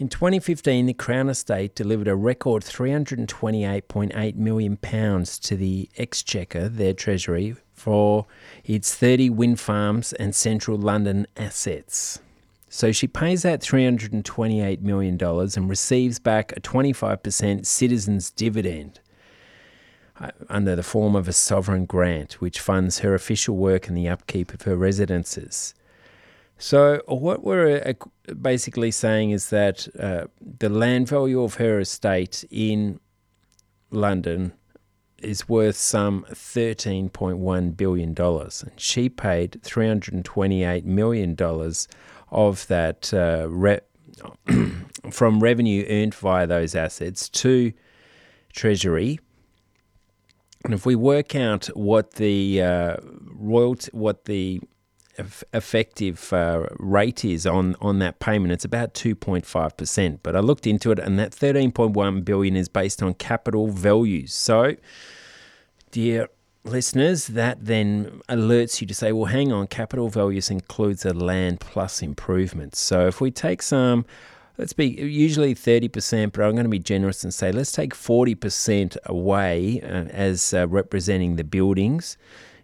in 0.00 0.08
2015, 0.08 0.86
the 0.86 0.94
Crown 0.94 1.28
Estate 1.28 1.74
delivered 1.74 2.08
a 2.08 2.16
record 2.16 2.62
£328.8 2.62 4.34
million 4.34 4.78
to 4.78 5.56
the 5.56 5.90
Exchequer, 5.98 6.70
their 6.70 6.94
treasury, 6.94 7.54
for 7.74 8.24
its 8.64 8.94
30 8.94 9.28
wind 9.28 9.60
farms 9.60 10.14
and 10.14 10.34
central 10.34 10.78
London 10.78 11.26
assets. 11.36 12.18
So 12.70 12.92
she 12.92 13.08
pays 13.08 13.44
out 13.44 13.60
$328 13.60 14.80
million 14.80 15.18
and 15.22 15.68
receives 15.68 16.18
back 16.18 16.56
a 16.56 16.62
25% 16.62 17.66
citizens' 17.66 18.30
dividend 18.30 19.00
uh, 20.18 20.30
under 20.48 20.74
the 20.74 20.82
form 20.82 21.14
of 21.14 21.28
a 21.28 21.34
sovereign 21.34 21.84
grant, 21.84 22.40
which 22.40 22.58
funds 22.58 23.00
her 23.00 23.14
official 23.14 23.54
work 23.54 23.86
and 23.86 23.98
the 23.98 24.08
upkeep 24.08 24.54
of 24.54 24.62
her 24.62 24.76
residences. 24.76 25.74
So, 26.60 27.00
what 27.06 27.42
we're 27.42 27.78
uh, 27.78 28.34
basically 28.34 28.90
saying 28.90 29.30
is 29.30 29.48
that 29.48 29.88
uh, 29.98 30.26
the 30.58 30.68
land 30.68 31.08
value 31.08 31.42
of 31.42 31.54
her 31.54 31.80
estate 31.80 32.44
in 32.50 33.00
London 33.90 34.52
is 35.22 35.48
worth 35.48 35.76
some 35.76 36.26
$13.1 36.30 37.76
billion. 37.78 38.14
And 38.14 38.72
she 38.76 39.08
paid 39.08 39.52
$328 39.62 40.84
million 40.84 41.34
of 42.30 42.66
that 42.66 43.14
uh, 43.14 43.46
re- 43.48 43.80
from 45.10 45.40
revenue 45.40 45.86
earned 45.88 46.14
via 46.14 46.46
those 46.46 46.74
assets 46.74 47.30
to 47.30 47.72
Treasury. 48.52 49.18
And 50.66 50.74
if 50.74 50.84
we 50.84 50.94
work 50.94 51.34
out 51.34 51.68
what 51.68 52.16
the 52.16 52.62
uh, 52.62 52.96
royalty, 53.32 53.88
what 53.94 54.26
the 54.26 54.60
effective 55.52 56.32
uh, 56.32 56.66
rate 56.78 57.24
is 57.24 57.46
on, 57.46 57.76
on 57.80 57.98
that 58.00 58.20
payment, 58.20 58.52
it's 58.52 58.64
about 58.64 58.94
2.5%. 58.94 60.18
But 60.22 60.36
I 60.36 60.40
looked 60.40 60.66
into 60.66 60.90
it, 60.90 60.98
and 60.98 61.18
that 61.18 61.32
13.1 61.32 62.24
billion 62.24 62.56
is 62.56 62.68
based 62.68 63.02
on 63.02 63.14
capital 63.14 63.68
values. 63.68 64.32
So, 64.34 64.76
dear 65.90 66.28
listeners, 66.64 67.28
that 67.28 67.64
then 67.64 68.20
alerts 68.28 68.80
you 68.80 68.86
to 68.86 68.94
say, 68.94 69.12
well, 69.12 69.26
hang 69.26 69.52
on, 69.52 69.66
capital 69.66 70.08
values 70.08 70.50
includes 70.50 71.04
a 71.04 71.12
land 71.12 71.60
plus 71.60 72.02
improvements. 72.02 72.78
So 72.78 73.06
if 73.06 73.20
we 73.20 73.30
take 73.30 73.62
some, 73.62 74.04
let's 74.58 74.72
be 74.72 74.86
usually 74.88 75.54
30%, 75.54 76.32
but 76.32 76.42
I'm 76.42 76.52
going 76.52 76.64
to 76.64 76.68
be 76.68 76.78
generous 76.78 77.24
and 77.24 77.32
say 77.32 77.52
let's 77.52 77.72
take 77.72 77.94
40% 77.94 78.96
away 79.06 79.80
uh, 79.82 80.04
as 80.10 80.52
uh, 80.52 80.68
representing 80.68 81.36
the 81.36 81.44
buildings. 81.44 82.16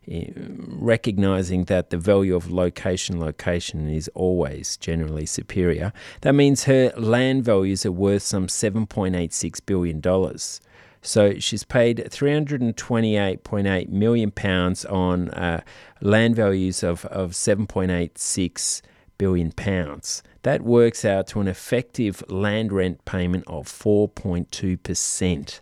Recognizing 0.08 1.64
that 1.64 1.90
the 1.90 1.96
value 1.96 2.36
of 2.36 2.50
location 2.50 3.18
location 3.18 3.88
is 3.88 4.08
always 4.14 4.76
generally 4.76 5.26
superior 5.26 5.92
that 6.20 6.32
means 6.32 6.64
her 6.64 6.92
land 6.96 7.44
values 7.44 7.84
are 7.84 7.92
worth 7.92 8.22
some 8.22 8.46
7.86 8.46 9.66
billion 9.66 10.00
dollars 10.00 10.60
so 11.06 11.38
she's 11.38 11.62
paid 11.62 12.08
328.8 12.10 13.88
million 13.88 14.30
pounds 14.32 14.84
on 14.84 15.30
uh, 15.30 15.60
land 16.00 16.34
values 16.34 16.82
of, 16.82 17.04
of 17.06 17.30
7.86 17.30 18.82
billion 19.16 19.52
pounds. 19.52 20.22
That 20.42 20.62
works 20.62 21.04
out 21.04 21.28
to 21.28 21.40
an 21.40 21.46
effective 21.48 22.24
land 22.28 22.72
rent 22.72 23.04
payment 23.04 23.44
of 23.46 23.66
4.2%. 23.66 25.60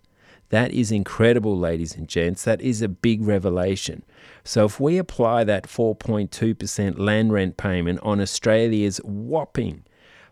That 0.54 0.70
is 0.70 0.92
incredible, 0.92 1.58
ladies 1.58 1.96
and 1.96 2.06
gents. 2.06 2.44
That 2.44 2.60
is 2.60 2.80
a 2.80 2.88
big 2.88 3.26
revelation. 3.26 4.04
So, 4.44 4.66
if 4.66 4.78
we 4.78 4.98
apply 4.98 5.42
that 5.42 5.64
4.2% 5.64 6.96
land 6.96 7.32
rent 7.32 7.56
payment 7.56 7.98
on 8.04 8.20
Australia's 8.20 8.98
whopping 8.98 9.82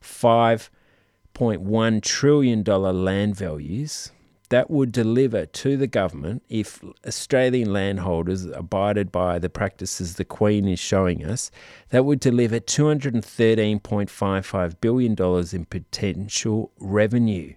$5.1 0.00 2.02
trillion 2.02 2.62
land 2.62 3.34
values, 3.34 4.12
that 4.50 4.70
would 4.70 4.92
deliver 4.92 5.44
to 5.44 5.76
the 5.76 5.88
government 5.88 6.44
if 6.48 6.80
Australian 7.04 7.72
landholders 7.72 8.44
abided 8.44 9.10
by 9.10 9.40
the 9.40 9.50
practices 9.50 10.14
the 10.14 10.24
Queen 10.24 10.68
is 10.68 10.78
showing 10.78 11.24
us, 11.24 11.50
that 11.88 12.04
would 12.04 12.20
deliver 12.20 12.60
$213.55 12.60 14.80
billion 14.80 15.16
in 15.52 15.64
potential 15.64 16.70
revenue. 16.78 17.54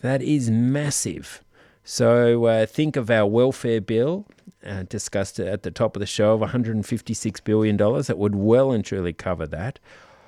That 0.00 0.22
is 0.22 0.50
massive. 0.50 1.42
So 1.84 2.44
uh, 2.46 2.66
think 2.66 2.96
of 2.96 3.10
our 3.10 3.26
welfare 3.26 3.80
bill, 3.80 4.26
uh, 4.64 4.84
discussed 4.84 5.40
at 5.40 5.62
the 5.62 5.70
top 5.70 5.96
of 5.96 6.00
the 6.00 6.06
show, 6.06 6.34
of 6.34 6.40
$156 6.40 7.44
billion. 7.44 7.76
That 7.76 8.18
would 8.18 8.34
well 8.34 8.72
and 8.72 8.84
truly 8.84 9.12
cover 9.12 9.46
that. 9.48 9.78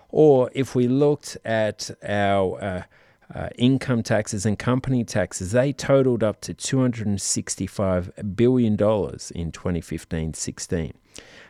Or 0.08 0.50
if 0.54 0.74
we 0.74 0.86
looked 0.88 1.36
at 1.44 1.90
our 2.06 2.62
uh, 2.62 2.82
uh, 3.34 3.48
income 3.56 4.02
taxes 4.02 4.46
and 4.46 4.58
company 4.58 5.04
taxes, 5.04 5.52
they 5.52 5.72
totaled 5.72 6.22
up 6.22 6.40
to 6.42 6.54
$265 6.54 8.36
billion 8.36 8.72
in 8.72 9.52
2015 9.52 10.34
16. 10.34 10.94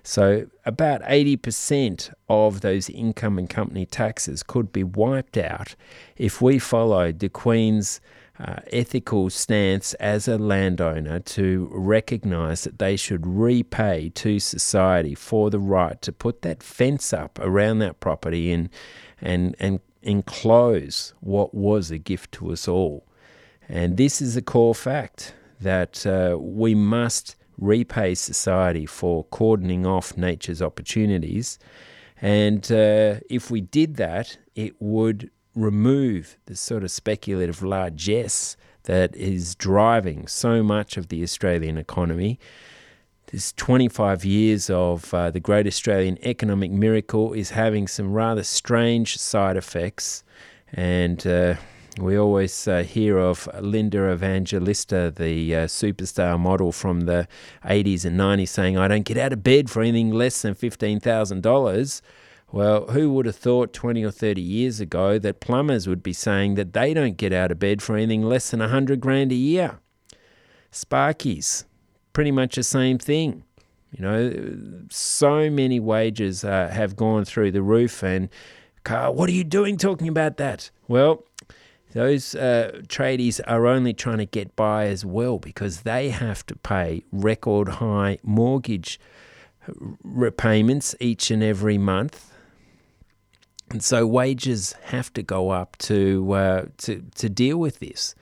So, 0.06 0.46
about 0.66 1.00
80% 1.02 2.12
of 2.28 2.60
those 2.60 2.90
income 2.90 3.38
and 3.38 3.48
company 3.48 3.86
taxes 3.86 4.42
could 4.42 4.70
be 4.70 4.84
wiped 4.84 5.38
out 5.38 5.74
if 6.16 6.42
we 6.42 6.58
followed 6.58 7.20
the 7.20 7.30
Queen's 7.30 8.02
uh, 8.38 8.56
ethical 8.70 9.30
stance 9.30 9.94
as 9.94 10.28
a 10.28 10.36
landowner 10.36 11.20
to 11.20 11.68
recognize 11.72 12.64
that 12.64 12.78
they 12.78 12.96
should 12.96 13.26
repay 13.26 14.10
to 14.10 14.38
society 14.38 15.14
for 15.14 15.48
the 15.48 15.58
right 15.58 16.02
to 16.02 16.12
put 16.12 16.42
that 16.42 16.62
fence 16.62 17.14
up 17.14 17.38
around 17.40 17.78
that 17.78 17.98
property 18.00 18.52
and, 18.52 18.68
and, 19.22 19.56
and 19.58 19.80
enclose 20.02 21.14
what 21.20 21.54
was 21.54 21.90
a 21.90 21.96
gift 21.96 22.30
to 22.32 22.52
us 22.52 22.68
all. 22.68 23.06
And 23.70 23.96
this 23.96 24.20
is 24.20 24.36
a 24.36 24.42
core 24.42 24.74
fact 24.74 25.34
that 25.60 26.06
uh, 26.06 26.36
we 26.38 26.74
must 26.74 27.36
repay 27.58 28.14
society 28.14 28.86
for 28.86 29.24
cordoning 29.24 29.86
off 29.86 30.16
nature's 30.16 30.62
opportunities. 30.62 31.58
And 32.20 32.64
uh, 32.70 33.20
if 33.28 33.50
we 33.50 33.60
did 33.60 33.96
that, 33.96 34.38
it 34.54 34.74
would 34.80 35.30
remove 35.54 36.36
the 36.46 36.56
sort 36.56 36.82
of 36.82 36.90
speculative 36.90 37.62
largesse 37.62 38.56
that 38.84 39.14
is 39.16 39.54
driving 39.54 40.26
so 40.26 40.62
much 40.62 40.96
of 40.96 41.08
the 41.08 41.22
Australian 41.22 41.78
economy 41.78 42.38
this 43.34 43.52
25 43.54 44.24
years 44.24 44.70
of 44.70 45.12
uh, 45.12 45.28
the 45.28 45.40
Great 45.40 45.66
Australian 45.66 46.18
Economic 46.24 46.70
Miracle 46.70 47.32
is 47.32 47.50
having 47.50 47.88
some 47.88 48.12
rather 48.12 48.44
strange 48.44 49.16
side 49.16 49.56
effects. 49.56 50.22
And 50.72 51.26
uh, 51.26 51.54
we 51.98 52.16
always 52.18 52.66
uh, 52.66 52.82
hear 52.82 53.18
of 53.18 53.48
Linda 53.60 54.10
Evangelista, 54.10 55.12
the 55.14 55.54
uh, 55.54 55.66
superstar 55.66 56.38
model 56.38 56.72
from 56.72 57.02
the 57.02 57.28
80s 57.64 58.04
and 58.04 58.18
90s, 58.18 58.48
saying, 58.48 58.76
I 58.76 58.88
don't 58.88 59.04
get 59.04 59.16
out 59.16 59.32
of 59.32 59.44
bed 59.44 59.70
for 59.70 59.80
anything 59.80 60.10
less 60.10 60.42
than 60.42 60.54
$15,000. 60.54 62.00
Well, 62.50 62.86
who 62.88 63.12
would 63.12 63.26
have 63.26 63.36
thought 63.36 63.72
20 63.72 64.04
or 64.04 64.10
30 64.10 64.40
years 64.40 64.80
ago 64.80 65.18
that 65.18 65.40
plumbers 65.40 65.88
would 65.88 66.02
be 66.02 66.12
saying 66.12 66.54
that 66.54 66.72
they 66.72 66.94
don't 66.94 67.16
get 67.16 67.32
out 67.32 67.50
of 67.50 67.58
bed 67.58 67.82
for 67.82 67.96
anything 67.96 68.22
less 68.22 68.50
than 68.50 68.60
100 68.60 69.00
grand 69.00 69.32
a 69.32 69.36
year? 69.36 69.78
Sparkies, 70.72 71.64
pretty 72.12 72.30
much 72.30 72.56
the 72.56 72.62
same 72.62 72.98
thing. 72.98 73.44
You 73.92 74.02
know, 74.02 74.86
so 74.90 75.48
many 75.48 75.78
wages 75.78 76.44
uh, 76.44 76.68
have 76.72 76.96
gone 76.96 77.24
through 77.24 77.52
the 77.52 77.62
roof. 77.62 78.02
And, 78.02 78.28
Karl, 78.82 79.14
what 79.14 79.28
are 79.28 79.32
you 79.32 79.44
doing 79.44 79.76
talking 79.76 80.08
about 80.08 80.36
that? 80.38 80.70
Well, 80.88 81.24
those 81.94 82.34
uh, 82.34 82.80
tradies 82.88 83.40
are 83.46 83.66
only 83.66 83.94
trying 83.94 84.18
to 84.18 84.26
get 84.26 84.54
by 84.56 84.86
as 84.86 85.04
well 85.04 85.38
because 85.38 85.82
they 85.82 86.10
have 86.10 86.44
to 86.46 86.56
pay 86.56 87.04
record 87.12 87.68
high 87.68 88.18
mortgage 88.22 89.00
repayments 90.02 90.94
each 91.00 91.30
and 91.30 91.42
every 91.42 91.78
month. 91.78 92.32
And 93.70 93.82
so 93.82 94.06
wages 94.06 94.74
have 94.84 95.12
to 95.14 95.22
go 95.22 95.50
up 95.50 95.78
to, 95.78 96.32
uh, 96.32 96.64
to, 96.78 97.04
to 97.14 97.28
deal 97.28 97.58
with 97.58 97.78
this. 97.78 98.14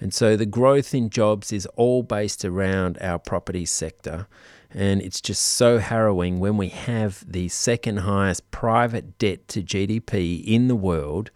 And 0.00 0.12
so 0.12 0.36
the 0.36 0.46
growth 0.46 0.92
in 0.92 1.08
jobs 1.08 1.52
is 1.52 1.66
all 1.76 2.02
based 2.02 2.44
around 2.44 2.98
our 3.00 3.18
property 3.18 3.64
sector. 3.64 4.26
And 4.72 5.00
it's 5.00 5.20
just 5.20 5.42
so 5.42 5.78
harrowing 5.78 6.40
when 6.40 6.56
we 6.56 6.68
have 6.68 7.24
the 7.30 7.48
second 7.48 7.98
highest 7.98 8.50
private 8.50 9.18
debt 9.18 9.46
to 9.48 9.62
GDP 9.62 10.44
in 10.44 10.68
the 10.68 10.76
world. 10.76 11.30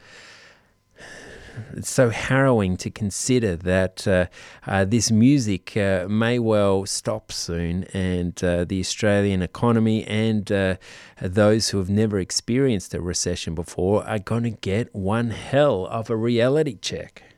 It's 1.75 1.91
so 1.91 2.11
harrowing 2.11 2.77
to 2.79 2.91
consider 2.91 3.57
that 3.57 4.07
uh, 4.07 4.27
uh, 4.67 4.85
this 4.85 5.11
music 5.11 5.77
uh, 5.77 6.07
may 6.09 6.39
well 6.39 6.87
stop 6.87 7.33
soon, 7.33 7.85
and 7.93 8.43
uh, 8.43 8.65
the 8.65 8.81
Australian 8.81 9.43
economy 9.43 10.05
and 10.05 10.51
uh, 10.51 10.77
those 11.21 11.71
who 11.71 11.79
have 11.79 11.91
never 11.91 12.19
experienced 12.19 12.95
a 12.95 13.01
recession 13.01 13.55
before 13.55 14.05
are 14.07 14.19
going 14.19 14.45
to 14.45 14.51
get 14.51 14.95
one 14.95 15.31
hell 15.31 15.87
of 15.87 16.11
a 16.11 16.17
reality 16.17 16.77
check. 16.81 17.34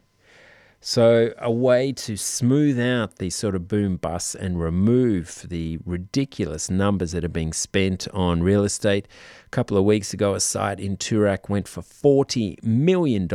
So, 0.89 1.33
a 1.39 1.51
way 1.51 1.91
to 1.91 2.17
smooth 2.17 2.79
out 2.79 3.17
these 3.17 3.35
sort 3.35 3.57
of 3.57 3.67
boom 3.67 3.97
busts 3.97 4.37
and 4.37 4.61
remove 4.61 5.45
the 5.49 5.81
ridiculous 5.85 6.71
numbers 6.71 7.11
that 7.11 7.25
are 7.25 7.29
being 7.29 7.53
spent 7.53 8.07
on 8.15 8.41
real 8.41 8.63
estate. 8.63 9.09
A 9.45 9.49
couple 9.49 9.77
of 9.77 9.83
weeks 9.83 10.15
ago, 10.15 10.35
a 10.35 10.41
site 10.41 10.79
in 10.79 10.97
Toorak 10.97 11.49
went 11.49 11.67
for 11.67 11.83
$40 11.83 12.63
million 12.63 13.29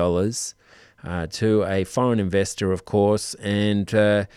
uh, 1.03 1.27
to 1.27 1.63
a 1.65 1.83
foreign 1.83 2.21
investor, 2.21 2.71
of 2.71 2.85
course, 2.85 3.33
and 3.33 3.93
uh, 3.93 4.27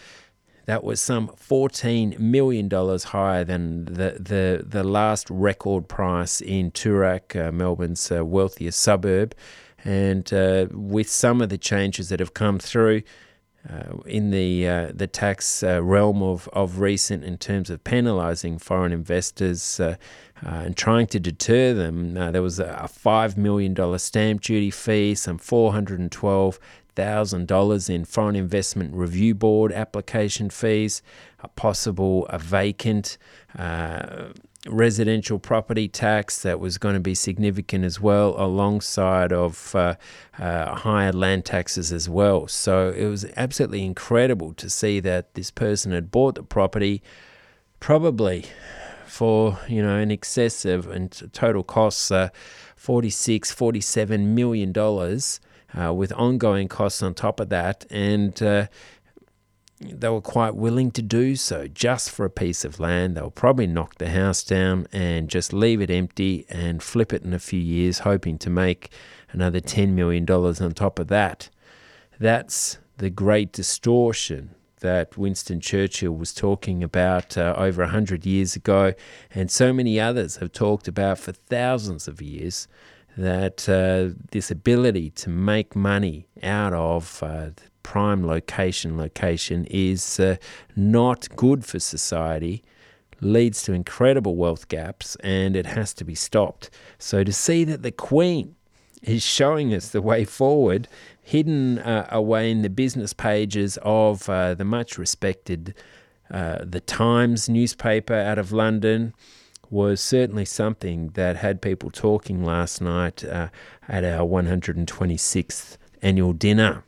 that 0.66 0.82
was 0.82 1.00
some 1.00 1.28
$14 1.28 2.18
million 2.18 2.68
higher 2.68 3.44
than 3.44 3.84
the, 3.84 4.18
the, 4.18 4.64
the 4.66 4.82
last 4.82 5.30
record 5.30 5.86
price 5.86 6.40
in 6.40 6.72
Toorak, 6.72 7.36
uh, 7.36 7.52
Melbourne's 7.52 8.10
uh, 8.10 8.24
wealthiest 8.24 8.80
suburb. 8.80 9.36
And 9.84 10.32
uh, 10.32 10.66
with 10.70 11.10
some 11.10 11.42
of 11.42 11.50
the 11.50 11.58
changes 11.58 12.08
that 12.08 12.20
have 12.20 12.34
come 12.34 12.58
through, 12.58 13.02
uh, 13.68 13.96
in 14.04 14.30
the 14.30 14.68
uh, 14.68 14.92
the 14.94 15.06
tax 15.06 15.62
uh, 15.62 15.82
realm 15.82 16.22
of, 16.22 16.48
of 16.52 16.80
recent 16.80 17.24
in 17.24 17.38
terms 17.38 17.70
of 17.70 17.82
penalising 17.82 18.60
foreign 18.60 18.92
investors 18.92 19.80
uh, 19.80 19.96
and 20.42 20.76
trying 20.76 21.06
to 21.06 21.18
deter 21.18 21.72
them. 21.72 22.12
There 22.12 22.42
was 22.42 22.58
a, 22.58 22.78
a 22.82 22.88
five 22.88 23.38
million 23.38 23.72
dollar 23.72 23.96
stamp 23.96 24.42
duty 24.42 24.70
fee, 24.70 25.14
some 25.14 25.38
four 25.38 25.72
hundred 25.72 25.98
and 25.98 26.12
twelve 26.12 26.58
thousand 26.94 27.48
dollars 27.48 27.88
in 27.88 28.04
foreign 28.04 28.36
investment 28.36 28.94
review 28.94 29.34
board 29.34 29.72
application 29.72 30.50
fees, 30.50 31.00
a 31.40 31.48
possible 31.48 32.26
a 32.26 32.38
vacant 32.38 33.16
residential 34.68 35.38
property 35.38 35.88
tax 35.88 36.42
that 36.42 36.58
was 36.58 36.78
going 36.78 36.94
to 36.94 37.00
be 37.00 37.14
significant 37.14 37.84
as 37.84 38.00
well, 38.00 38.34
alongside 38.38 39.32
of 39.32 39.74
uh, 39.74 39.94
uh, 40.38 40.74
higher 40.74 41.12
land 41.12 41.44
taxes 41.44 41.92
as 41.92 42.08
well. 42.08 42.48
So 42.48 42.90
it 42.96 43.06
was 43.06 43.26
absolutely 43.36 43.84
incredible 43.84 44.54
to 44.54 44.70
see 44.70 45.00
that 45.00 45.34
this 45.34 45.50
person 45.50 45.92
had 45.92 46.10
bought 46.10 46.36
the 46.36 46.42
property, 46.42 47.02
probably 47.80 48.46
for 49.06 49.58
you 49.68 49.80
know 49.80 49.96
in 49.98 50.10
excess 50.10 50.64
of 50.64 50.88
and 50.88 51.30
total 51.32 51.62
costs 51.62 52.10
uh, 52.10 52.30
46 52.74 53.52
47 53.52 54.34
million 54.34 54.72
dollars 54.72 55.40
uh, 55.78 55.92
with 55.92 56.12
ongoing 56.14 56.66
costs 56.66 57.02
on 57.02 57.14
top 57.14 57.38
of 57.38 57.48
that 57.48 57.86
and 57.90 58.42
uh, 58.42 58.66
they 59.92 60.08
were 60.08 60.20
quite 60.20 60.54
willing 60.54 60.90
to 60.92 61.02
do 61.02 61.36
so 61.36 61.68
just 61.68 62.10
for 62.10 62.24
a 62.24 62.30
piece 62.30 62.64
of 62.64 62.80
land. 62.80 63.16
They'll 63.16 63.30
probably 63.30 63.66
knock 63.66 63.96
the 63.96 64.10
house 64.10 64.42
down 64.42 64.86
and 64.92 65.28
just 65.28 65.52
leave 65.52 65.80
it 65.80 65.90
empty 65.90 66.46
and 66.48 66.82
flip 66.82 67.12
it 67.12 67.22
in 67.22 67.32
a 67.32 67.38
few 67.38 67.60
years, 67.60 68.00
hoping 68.00 68.38
to 68.38 68.50
make 68.50 68.90
another 69.32 69.60
$10 69.60 69.90
million 69.90 70.28
on 70.30 70.72
top 70.72 70.98
of 70.98 71.08
that. 71.08 71.50
That's 72.18 72.78
the 72.96 73.10
great 73.10 73.52
distortion 73.52 74.54
that 74.80 75.16
Winston 75.16 75.60
Churchill 75.60 76.12
was 76.12 76.34
talking 76.34 76.82
about 76.82 77.38
uh, 77.38 77.54
over 77.56 77.82
100 77.82 78.26
years 78.26 78.54
ago, 78.54 78.92
and 79.30 79.50
so 79.50 79.72
many 79.72 79.98
others 79.98 80.36
have 80.36 80.52
talked 80.52 80.86
about 80.86 81.18
for 81.18 81.32
thousands 81.32 82.06
of 82.06 82.20
years. 82.20 82.68
That 83.16 83.68
uh, 83.68 84.18
this 84.32 84.50
ability 84.50 85.10
to 85.10 85.30
make 85.30 85.76
money 85.76 86.26
out 86.42 86.72
of 86.72 87.22
uh, 87.22 87.50
prime 87.84 88.26
location 88.26 88.98
location 88.98 89.64
is 89.70 90.18
uh, 90.18 90.34
not 90.74 91.28
good 91.36 91.64
for 91.64 91.78
society 91.78 92.64
leads 93.20 93.62
to 93.62 93.72
incredible 93.72 94.34
wealth 94.34 94.66
gaps 94.68 95.16
and 95.20 95.54
it 95.54 95.66
has 95.66 95.94
to 95.94 96.04
be 96.04 96.14
stopped. 96.14 96.70
So 96.98 97.22
to 97.22 97.32
see 97.32 97.62
that 97.64 97.82
the 97.82 97.92
queen 97.92 98.56
is 99.02 99.22
showing 99.22 99.72
us 99.72 99.90
the 99.90 100.02
way 100.02 100.24
forward 100.24 100.88
hidden 101.22 101.78
uh, 101.78 102.08
away 102.10 102.50
in 102.50 102.62
the 102.62 102.70
business 102.70 103.12
pages 103.12 103.78
of 103.82 104.28
uh, 104.28 104.54
the 104.54 104.64
much 104.64 104.98
respected 104.98 105.74
uh, 106.30 106.58
the 106.64 106.80
times 106.80 107.48
newspaper 107.48 108.14
out 108.14 108.38
of 108.38 108.50
london 108.50 109.12
was 109.70 110.00
certainly 110.00 110.44
something 110.44 111.08
that 111.08 111.36
had 111.36 111.60
people 111.60 111.90
talking 111.90 112.44
last 112.44 112.80
night 112.80 113.22
uh, 113.24 113.48
at 113.88 114.04
our 114.04 114.26
126th 114.26 115.76
annual 116.00 116.32
dinner 116.32 116.82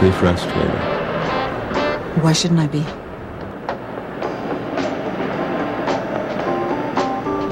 Don't 0.00 0.14
frustrated. 0.14 0.70
Why 2.22 2.32
shouldn't 2.32 2.60
I 2.60 2.66
be? 2.68 2.80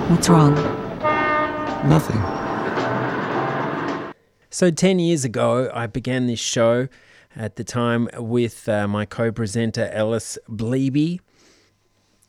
What's 0.08 0.30
wrong? 0.30 0.54
Nothing. 1.86 2.22
So, 4.48 4.70
10 4.70 4.98
years 4.98 5.26
ago, 5.26 5.70
I 5.74 5.88
began 5.88 6.26
this 6.26 6.40
show 6.40 6.88
at 7.36 7.56
the 7.56 7.64
time 7.64 8.08
with 8.14 8.66
uh, 8.66 8.88
my 8.88 9.04
co 9.04 9.30
presenter, 9.30 9.90
Alice 9.92 10.38
Bleby. 10.48 11.20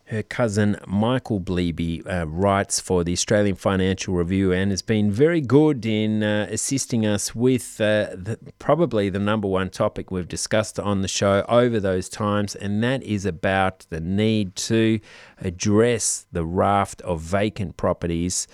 Her 0.10 0.24
cousin 0.24 0.76
Michael 0.88 1.40
Bleby 1.40 2.02
uh, 2.12 2.26
writes 2.26 2.80
for 2.80 3.04
the 3.04 3.14
Australian 3.14 3.56
Financial 3.56 4.16
Review 4.16 4.52
and 4.52 4.72
has 4.72 4.82
been 4.82 5.12
very 5.12 5.40
good 5.40 5.86
in 5.86 6.24
uh, 6.24 6.48
assisting 6.50 7.06
us 7.06 7.36
with 7.36 7.80
uh, 7.80 8.08
the, 8.16 8.40
probably 8.58 9.12
the 9.12 9.20
number 9.20 9.48
one 9.48 9.70
topic 9.70 10.10
we've 10.10 10.28
discussed 10.28 10.80
on 10.80 11.04
the 11.04 11.08
show 11.08 11.46
over 11.48 11.80
those 11.80 12.10
times, 12.10 12.56
and 12.56 12.84
that 12.84 13.04
is 13.04 13.24
about 13.24 13.86
the 13.92 14.00
need 14.00 14.56
to 14.56 15.00
address 15.42 16.26
the 16.32 16.44
raft 16.44 17.04
of 17.04 17.22
vacant 17.22 17.78
properties 17.78 18.48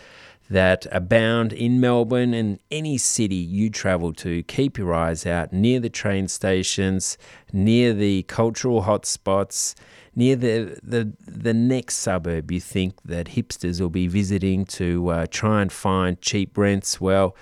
that 0.49 0.85
abound 0.91 1.53
in 1.53 1.79
Melbourne 1.79 2.33
and 2.33 2.59
any 2.69 2.97
city 2.97 3.35
you 3.35 3.69
travel 3.69 4.11
to. 4.15 4.43
Keep 4.43 4.77
your 4.77 4.93
eyes 4.93 5.25
out 5.25 5.53
near 5.53 5.79
the 5.79 5.89
train 5.89 6.27
stations, 6.27 7.17
near 7.53 7.93
the 7.93 8.23
cultural 8.23 8.83
hotspots 8.83 9.73
near 10.15 10.35
the, 10.35 10.79
the, 10.81 11.11
the 11.27 11.53
next 11.53 11.97
suburb 11.97 12.51
you 12.51 12.59
think 12.59 13.01
that 13.03 13.27
hipsters 13.27 13.81
will 13.81 13.89
be 13.89 14.07
visiting 14.07 14.65
to 14.65 15.09
uh, 15.09 15.25
try 15.29 15.61
and 15.61 15.71
find 15.71 16.19
cheap 16.21 16.57
rents, 16.57 17.01
well, 17.01 17.35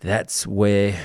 that's 0.00 0.46
where 0.46 0.98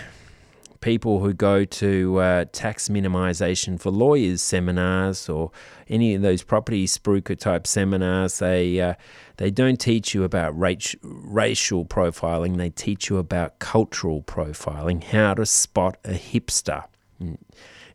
people 0.81 1.19
who 1.19 1.31
go 1.31 1.63
to 1.63 2.17
uh, 2.19 2.45
tax 2.51 2.89
minimisation 2.89 3.79
for 3.79 3.91
lawyers 3.91 4.41
seminars 4.41 5.29
or 5.29 5.51
any 5.87 6.15
of 6.15 6.21
those 6.21 6.43
property 6.43 6.85
spruiker 6.87 7.37
type 7.37 7.65
seminars, 7.65 8.39
they 8.39 8.81
uh, 8.81 8.95
they 9.37 9.51
don't 9.51 9.79
teach 9.79 10.13
you 10.13 10.23
about 10.23 10.57
race, 10.59 10.95
racial 11.01 11.85
profiling. 11.85 12.57
They 12.57 12.69
teach 12.69 13.09
you 13.09 13.17
about 13.17 13.59
cultural 13.59 14.21
profiling, 14.21 15.03
how 15.03 15.35
to 15.35 15.45
spot 15.45 15.97
a 16.03 16.13
hipster. 16.13 16.83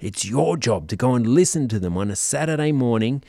It's 0.00 0.24
your 0.24 0.56
job 0.56 0.88
to 0.88 0.96
go 0.96 1.14
and 1.14 1.26
listen 1.26 1.68
to 1.68 1.78
them 1.78 1.96
on 1.96 2.10
a 2.10 2.16
Saturday 2.16 2.72
morning, 2.72 3.22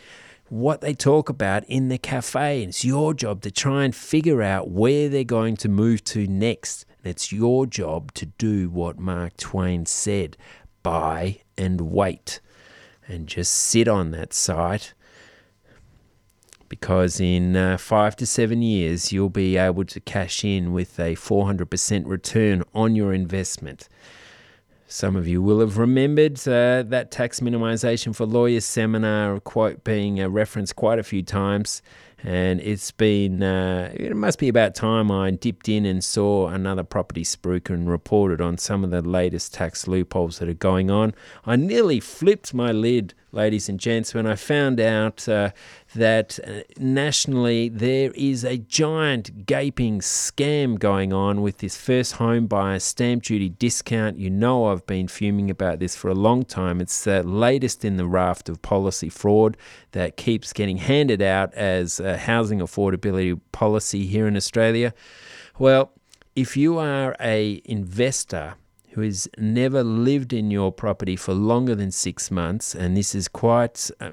what 0.49 0.81
they 0.81 0.93
talk 0.93 1.29
about 1.29 1.63
in 1.65 1.89
the 1.89 1.97
cafe. 1.97 2.63
It's 2.63 2.83
your 2.83 3.13
job 3.13 3.41
to 3.41 3.51
try 3.51 3.83
and 3.83 3.95
figure 3.95 4.41
out 4.41 4.69
where 4.69 5.09
they're 5.09 5.23
going 5.23 5.57
to 5.57 5.69
move 5.69 6.03
to 6.05 6.27
next. 6.27 6.85
And 7.03 7.11
it's 7.11 7.31
your 7.31 7.65
job 7.65 8.13
to 8.13 8.25
do 8.25 8.69
what 8.69 8.99
Mark 8.99 9.37
Twain 9.37 9.85
said 9.85 10.37
buy 10.83 11.41
and 11.57 11.81
wait. 11.81 12.39
And 13.07 13.27
just 13.27 13.53
sit 13.53 13.87
on 13.87 14.11
that 14.11 14.33
site 14.33 14.93
because 16.69 17.19
in 17.19 17.55
uh, 17.55 17.77
five 17.77 18.15
to 18.17 18.25
seven 18.25 18.61
years 18.61 19.11
you'll 19.11 19.29
be 19.29 19.57
able 19.57 19.85
to 19.85 19.99
cash 20.01 20.43
in 20.43 20.73
with 20.73 20.99
a 20.99 21.15
400% 21.15 22.05
return 22.05 22.63
on 22.73 22.95
your 22.95 23.13
investment. 23.13 23.87
Some 24.89 25.17
of 25.17 25.27
you 25.27 25.41
will 25.41 25.59
have 25.59 25.77
remembered 25.77 26.39
uh, 26.47 26.81
that 26.83 27.11
tax 27.11 27.41
minimisation 27.41 28.15
for 28.15 28.25
lawyers 28.25 28.63
seminar 28.63 29.37
quote 29.41 29.83
being 29.83 30.21
uh, 30.21 30.29
referenced 30.29 30.77
quite 30.77 30.97
a 30.97 31.03
few 31.03 31.21
times, 31.21 31.81
and 32.23 32.61
it's 32.61 32.91
been 32.91 33.43
uh, 33.43 33.91
it 33.93 34.15
must 34.15 34.39
be 34.39 34.47
about 34.47 34.75
time 34.75 35.11
I 35.11 35.31
dipped 35.31 35.67
in 35.67 35.85
and 35.85 36.01
saw 36.01 36.47
another 36.47 36.83
property 36.83 37.23
spruiker 37.23 37.71
and 37.71 37.89
reported 37.89 38.39
on 38.39 38.57
some 38.57 38.85
of 38.85 38.89
the 38.91 39.01
latest 39.01 39.53
tax 39.53 39.89
loopholes 39.89 40.39
that 40.39 40.47
are 40.47 40.53
going 40.53 40.89
on. 40.89 41.13
I 41.45 41.57
nearly 41.57 41.99
flipped 41.99 42.53
my 42.53 42.71
lid 42.71 43.13
ladies 43.31 43.69
and 43.69 43.79
gents, 43.79 44.13
when 44.13 44.25
I 44.25 44.35
found 44.35 44.79
out 44.79 45.27
uh, 45.27 45.51
that 45.95 46.39
uh, 46.45 46.61
nationally 46.77 47.69
there 47.69 48.11
is 48.15 48.43
a 48.43 48.57
giant 48.57 49.45
gaping 49.45 49.99
scam 49.99 50.79
going 50.79 51.13
on 51.13 51.41
with 51.41 51.57
this 51.57 51.77
first 51.77 52.13
home 52.13 52.47
buyer 52.47 52.79
stamp 52.79 53.23
duty 53.23 53.49
discount. 53.49 54.17
You 54.17 54.29
know, 54.29 54.65
I've 54.65 54.85
been 54.85 55.07
fuming 55.07 55.49
about 55.49 55.79
this 55.79 55.95
for 55.95 56.09
a 56.09 56.15
long 56.15 56.45
time. 56.45 56.81
It's 56.81 57.03
the 57.03 57.23
latest 57.23 57.83
in 57.83 57.97
the 57.97 58.05
raft 58.05 58.49
of 58.49 58.61
policy 58.61 59.09
fraud 59.09 59.57
that 59.91 60.17
keeps 60.17 60.53
getting 60.53 60.77
handed 60.77 61.21
out 61.21 61.53
as 61.53 61.97
housing 61.97 62.59
affordability 62.59 63.39
policy 63.51 64.05
here 64.05 64.27
in 64.27 64.35
Australia. 64.35 64.93
Well, 65.59 65.91
if 66.35 66.55
you 66.55 66.77
are 66.77 67.15
a 67.19 67.61
investor 67.65 68.55
who 68.97 69.03
has 69.03 69.29
never 69.37 69.83
lived 69.83 70.33
in 70.33 70.49
your 70.49 70.71
property 70.71 71.15
for 71.15 71.31
longer 71.31 71.75
than 71.75 71.91
six 71.91 72.31
months, 72.31 72.73
and 72.73 72.97
this 72.97 73.13
is 73.13 73.27
quite 73.27 73.91
uh, 73.99 74.09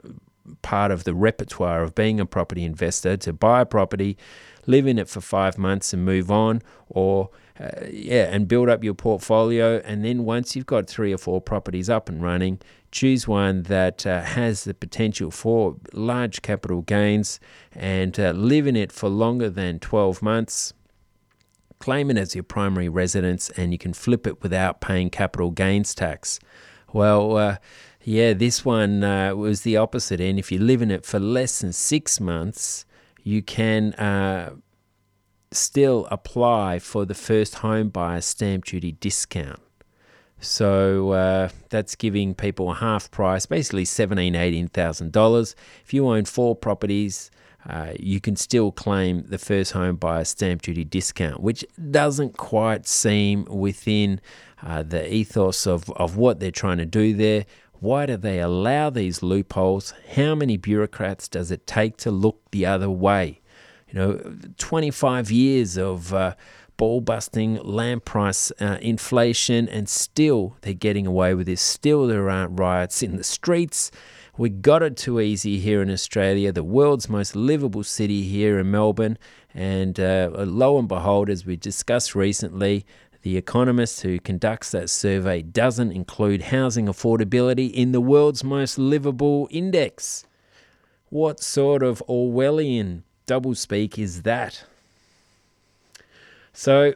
part 0.60 0.90
of 0.90 1.04
the 1.04 1.14
repertoire 1.14 1.82
of 1.82 1.94
being 1.94 2.20
a 2.20 2.26
property 2.26 2.64
investor 2.64 3.16
to 3.16 3.32
buy 3.32 3.62
a 3.62 3.64
property, 3.64 4.18
live 4.66 4.86
in 4.86 4.98
it 4.98 5.08
for 5.08 5.22
five 5.22 5.56
months 5.56 5.94
and 5.94 6.04
move 6.04 6.30
on, 6.30 6.60
or 6.90 7.30
uh, 7.58 7.70
yeah, 7.90 8.24
and 8.24 8.46
build 8.46 8.68
up 8.68 8.84
your 8.84 8.92
portfolio. 8.92 9.78
And 9.86 10.04
then 10.04 10.26
once 10.26 10.54
you've 10.54 10.66
got 10.66 10.86
three 10.86 11.14
or 11.14 11.18
four 11.18 11.40
properties 11.40 11.88
up 11.88 12.10
and 12.10 12.22
running, 12.22 12.60
choose 12.92 13.26
one 13.26 13.62
that 13.62 14.06
uh, 14.06 14.20
has 14.20 14.64
the 14.64 14.74
potential 14.74 15.30
for 15.30 15.76
large 15.94 16.42
capital 16.42 16.82
gains 16.82 17.40
and 17.72 18.20
uh, 18.20 18.32
live 18.32 18.66
in 18.66 18.76
it 18.76 18.92
for 18.92 19.08
longer 19.08 19.48
than 19.48 19.78
12 19.78 20.20
months 20.20 20.74
claim 21.84 22.10
it 22.10 22.18
as 22.18 22.34
your 22.34 22.44
primary 22.44 22.88
residence, 22.88 23.50
and 23.58 23.72
you 23.72 23.78
can 23.78 23.92
flip 23.92 24.26
it 24.26 24.42
without 24.42 24.80
paying 24.80 25.10
capital 25.10 25.50
gains 25.50 25.94
tax. 25.94 26.40
Well, 26.92 27.36
uh, 27.36 27.56
yeah, 28.02 28.34
this 28.34 28.64
one 28.64 29.04
uh, 29.04 29.34
was 29.34 29.60
the 29.62 29.76
opposite. 29.76 30.20
And 30.20 30.38
if 30.38 30.52
you 30.52 30.58
live 30.58 30.82
in 30.82 30.90
it 30.90 31.04
for 31.04 31.20
less 31.20 31.60
than 31.60 31.72
six 31.72 32.20
months, 32.20 32.86
you 33.22 33.42
can 33.42 33.92
uh, 33.94 34.54
still 35.50 36.06
apply 36.10 36.78
for 36.78 37.04
the 37.06 37.14
first 37.14 37.56
home 37.56 37.88
buyer 37.88 38.20
stamp 38.20 38.64
duty 38.64 38.92
discount. 38.92 39.60
So 40.40 41.12
uh, 41.12 41.48
that's 41.70 41.96
giving 41.96 42.34
people 42.34 42.70
a 42.70 42.74
half 42.74 43.10
price, 43.10 43.46
basically 43.46 43.84
seventeen, 43.84 44.34
eighteen 44.34 44.68
thousand 44.68 45.12
dollars. 45.12 45.56
If 45.84 45.94
you 45.94 46.06
own 46.06 46.24
four 46.24 46.54
properties, 46.54 47.30
uh, 47.68 47.92
you 47.98 48.20
can 48.20 48.36
still 48.36 48.70
claim 48.70 49.24
the 49.28 49.38
first 49.38 49.72
home 49.72 49.96
buyer 49.96 50.24
stamp 50.24 50.62
duty 50.62 50.84
discount, 50.84 51.40
which 51.40 51.64
doesn't 51.90 52.36
quite 52.36 52.86
seem 52.86 53.44
within 53.46 54.20
uh, 54.62 54.82
the 54.82 55.12
ethos 55.12 55.66
of, 55.66 55.90
of 55.92 56.16
what 56.16 56.40
they're 56.40 56.50
trying 56.50 56.78
to 56.78 56.86
do 56.86 57.14
there. 57.14 57.46
Why 57.80 58.06
do 58.06 58.16
they 58.16 58.40
allow 58.40 58.90
these 58.90 59.22
loopholes? 59.22 59.94
How 60.14 60.34
many 60.34 60.56
bureaucrats 60.56 61.28
does 61.28 61.50
it 61.50 61.66
take 61.66 61.96
to 61.98 62.10
look 62.10 62.40
the 62.50 62.66
other 62.66 62.90
way? 62.90 63.40
You 63.88 63.94
know, 63.94 64.36
25 64.58 65.30
years 65.30 65.76
of 65.76 66.12
uh, 66.12 66.34
ball 66.76 67.00
busting 67.00 67.56
land 67.56 68.04
price 68.04 68.50
uh, 68.60 68.78
inflation, 68.80 69.68
and 69.68 69.88
still 69.88 70.56
they're 70.62 70.74
getting 70.74 71.06
away 71.06 71.34
with 71.34 71.46
this. 71.46 71.60
Still, 71.60 72.06
there 72.06 72.28
aren't 72.30 72.58
riots 72.58 73.02
in 73.02 73.16
the 73.16 73.24
streets. 73.24 73.90
We 74.36 74.48
got 74.48 74.82
it 74.82 74.96
too 74.96 75.20
easy 75.20 75.60
here 75.60 75.80
in 75.80 75.88
Australia, 75.90 76.50
the 76.50 76.64
world's 76.64 77.08
most 77.08 77.36
livable 77.36 77.84
city 77.84 78.22
here 78.22 78.58
in 78.58 78.68
Melbourne. 78.68 79.16
And 79.54 80.00
uh, 80.00 80.30
lo 80.34 80.76
and 80.76 80.88
behold, 80.88 81.30
as 81.30 81.46
we 81.46 81.54
discussed 81.56 82.16
recently, 82.16 82.84
the 83.22 83.36
economist 83.36 84.02
who 84.02 84.18
conducts 84.18 84.72
that 84.72 84.90
survey 84.90 85.40
doesn't 85.40 85.92
include 85.92 86.42
housing 86.42 86.86
affordability 86.86 87.72
in 87.72 87.92
the 87.92 88.00
world's 88.00 88.42
most 88.42 88.76
livable 88.76 89.46
index. 89.52 90.24
What 91.10 91.40
sort 91.40 91.84
of 91.84 92.02
Orwellian 92.08 93.02
doublespeak 93.28 93.98
is 93.98 94.22
that? 94.22 94.64
So, 96.52 96.94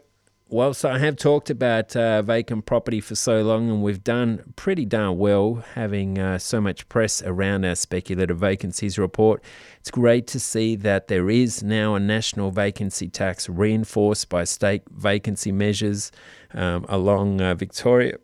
whilst 0.48 0.84
I 0.84 0.98
have 0.98 1.16
talked 1.16 1.50
about 1.50 1.94
uh, 1.94 2.22
vacant 2.22 2.66
property 2.66 3.00
for 3.00 3.14
so 3.14 3.42
long, 3.42 3.68
and 3.70 3.82
we've 3.82 4.02
done 4.02 4.52
pretty 4.56 4.84
darn 4.84 5.18
well 5.18 5.64
having 5.74 6.18
uh, 6.18 6.38
so 6.38 6.60
much 6.60 6.88
press 6.88 7.22
around 7.22 7.64
our 7.64 7.74
speculative 7.74 8.38
vacancies 8.38 8.98
report, 8.98 9.42
it's 9.78 9.90
great 9.90 10.26
to 10.28 10.40
see 10.40 10.76
that 10.76 11.08
there 11.08 11.30
is 11.30 11.62
now 11.62 11.94
a 11.94 12.00
national 12.00 12.50
vacancy 12.50 13.08
tax 13.08 13.48
reinforced 13.48 14.28
by 14.28 14.44
state 14.44 14.82
vacancy 14.90 15.52
measures 15.52 16.10
um, 16.54 16.84
along 16.88 17.40
uh, 17.40 17.54
Victoria. 17.54 18.16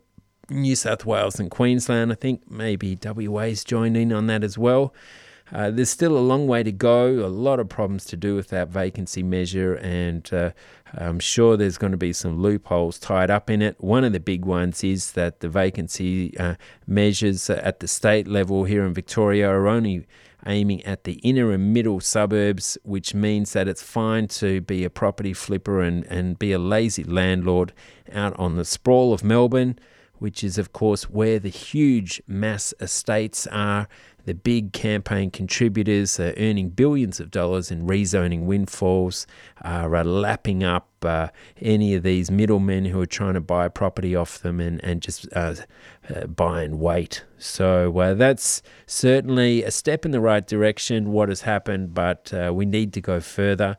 New 0.47 0.75
South 0.75 1.07
Wales 1.07 1.39
and 1.39 1.49
Queensland. 1.49 2.11
I 2.11 2.15
think 2.15 2.49
maybe 2.49 2.95
WA's 3.03 3.63
joined 3.63 3.97
in 3.97 4.13
on 4.13 4.27
that 4.27 4.43
as 4.43 4.59
well. 4.59 4.93
Uh, 5.51 5.69
there's 5.69 5.89
still 5.89 6.17
a 6.17 6.19
long 6.19 6.47
way 6.47 6.63
to 6.63 6.71
go, 6.71 7.25
a 7.25 7.27
lot 7.27 7.59
of 7.59 7.69
problems 7.69 8.05
to 8.05 8.17
do 8.17 8.35
with 8.35 8.47
that 8.49 8.67
vacancy 8.69 9.21
measure, 9.21 9.75
and 9.75 10.33
uh, 10.33 10.51
I'm 10.93 11.19
sure 11.19 11.55
there's 11.55 11.77
going 11.77 11.91
to 11.91 11.97
be 11.97 12.13
some 12.13 12.41
loopholes 12.41 12.97
tied 12.97 13.29
up 13.29 13.49
in 13.49 13.61
it. 13.61 13.75
One 13.79 14.03
of 14.03 14.11
the 14.11 14.19
big 14.19 14.43
ones 14.43 14.83
is 14.83 15.11
that 15.11 15.41
the 15.41 15.49
vacancy 15.49 16.35
uh, 16.39 16.55
measures 16.87 17.49
at 17.49 17.79
the 17.79 17.87
state 17.87 18.27
level 18.27 18.63
here 18.63 18.83
in 18.83 18.93
Victoria 18.93 19.49
are 19.49 19.67
only 19.67 20.07
aiming 20.47 20.83
at 20.83 21.03
the 21.03 21.13
inner 21.23 21.51
and 21.51 21.73
middle 21.73 21.99
suburbs, 21.99 22.77
which 22.83 23.13
means 23.13 23.53
that 23.53 23.67
it's 23.67 23.83
fine 23.83 24.27
to 24.27 24.61
be 24.61 24.83
a 24.83 24.89
property 24.89 25.33
flipper 25.33 25.81
and, 25.81 26.05
and 26.05 26.39
be 26.39 26.53
a 26.53 26.59
lazy 26.59 27.03
landlord 27.03 27.71
out 28.11 28.37
on 28.39 28.55
the 28.55 28.65
sprawl 28.65 29.13
of 29.13 29.23
Melbourne 29.23 29.77
which 30.17 30.43
is, 30.43 30.57
of 30.57 30.71
course, 30.71 31.09
where 31.09 31.39
the 31.39 31.49
huge 31.49 32.21
mass 32.27 32.73
estates 32.79 33.47
are 33.47 33.87
the 34.25 34.33
big 34.33 34.73
campaign 34.73 35.29
contributors 35.29 36.19
are 36.19 36.33
earning 36.37 36.69
billions 36.69 37.19
of 37.19 37.29
dollars 37.29 37.69
in 37.69 37.85
rezoning 37.85 38.45
windfalls, 38.45 39.27
are 39.61 39.95
uh, 39.95 40.03
lapping 40.03 40.63
up 40.63 40.89
uh, 41.03 41.27
any 41.61 41.93
of 41.93 42.01
these 42.01 42.31
middlemen 42.31 42.85
who 42.85 42.99
are 42.99 43.05
trying 43.05 43.35
to 43.35 43.41
buy 43.41 43.67
property 43.67 44.15
off 44.15 44.39
them 44.39 44.59
and, 44.59 44.83
and 44.83 45.01
just 45.01 45.27
uh, 45.35 45.53
uh 46.09 46.25
buy 46.25 46.63
and 46.63 46.79
wait. 46.79 47.23
So 47.37 47.97
uh, 47.99 48.15
that's 48.15 48.63
certainly 48.87 49.63
a 49.63 49.69
step 49.69 50.05
in 50.05 50.11
the 50.11 50.19
right 50.19 50.45
direction, 50.45 51.11
what 51.11 51.29
has 51.29 51.41
happened, 51.41 51.93
but 51.93 52.33
uh, 52.33 52.51
we 52.53 52.65
need 52.65 52.93
to 52.93 53.01
go 53.01 53.19
further. 53.19 53.77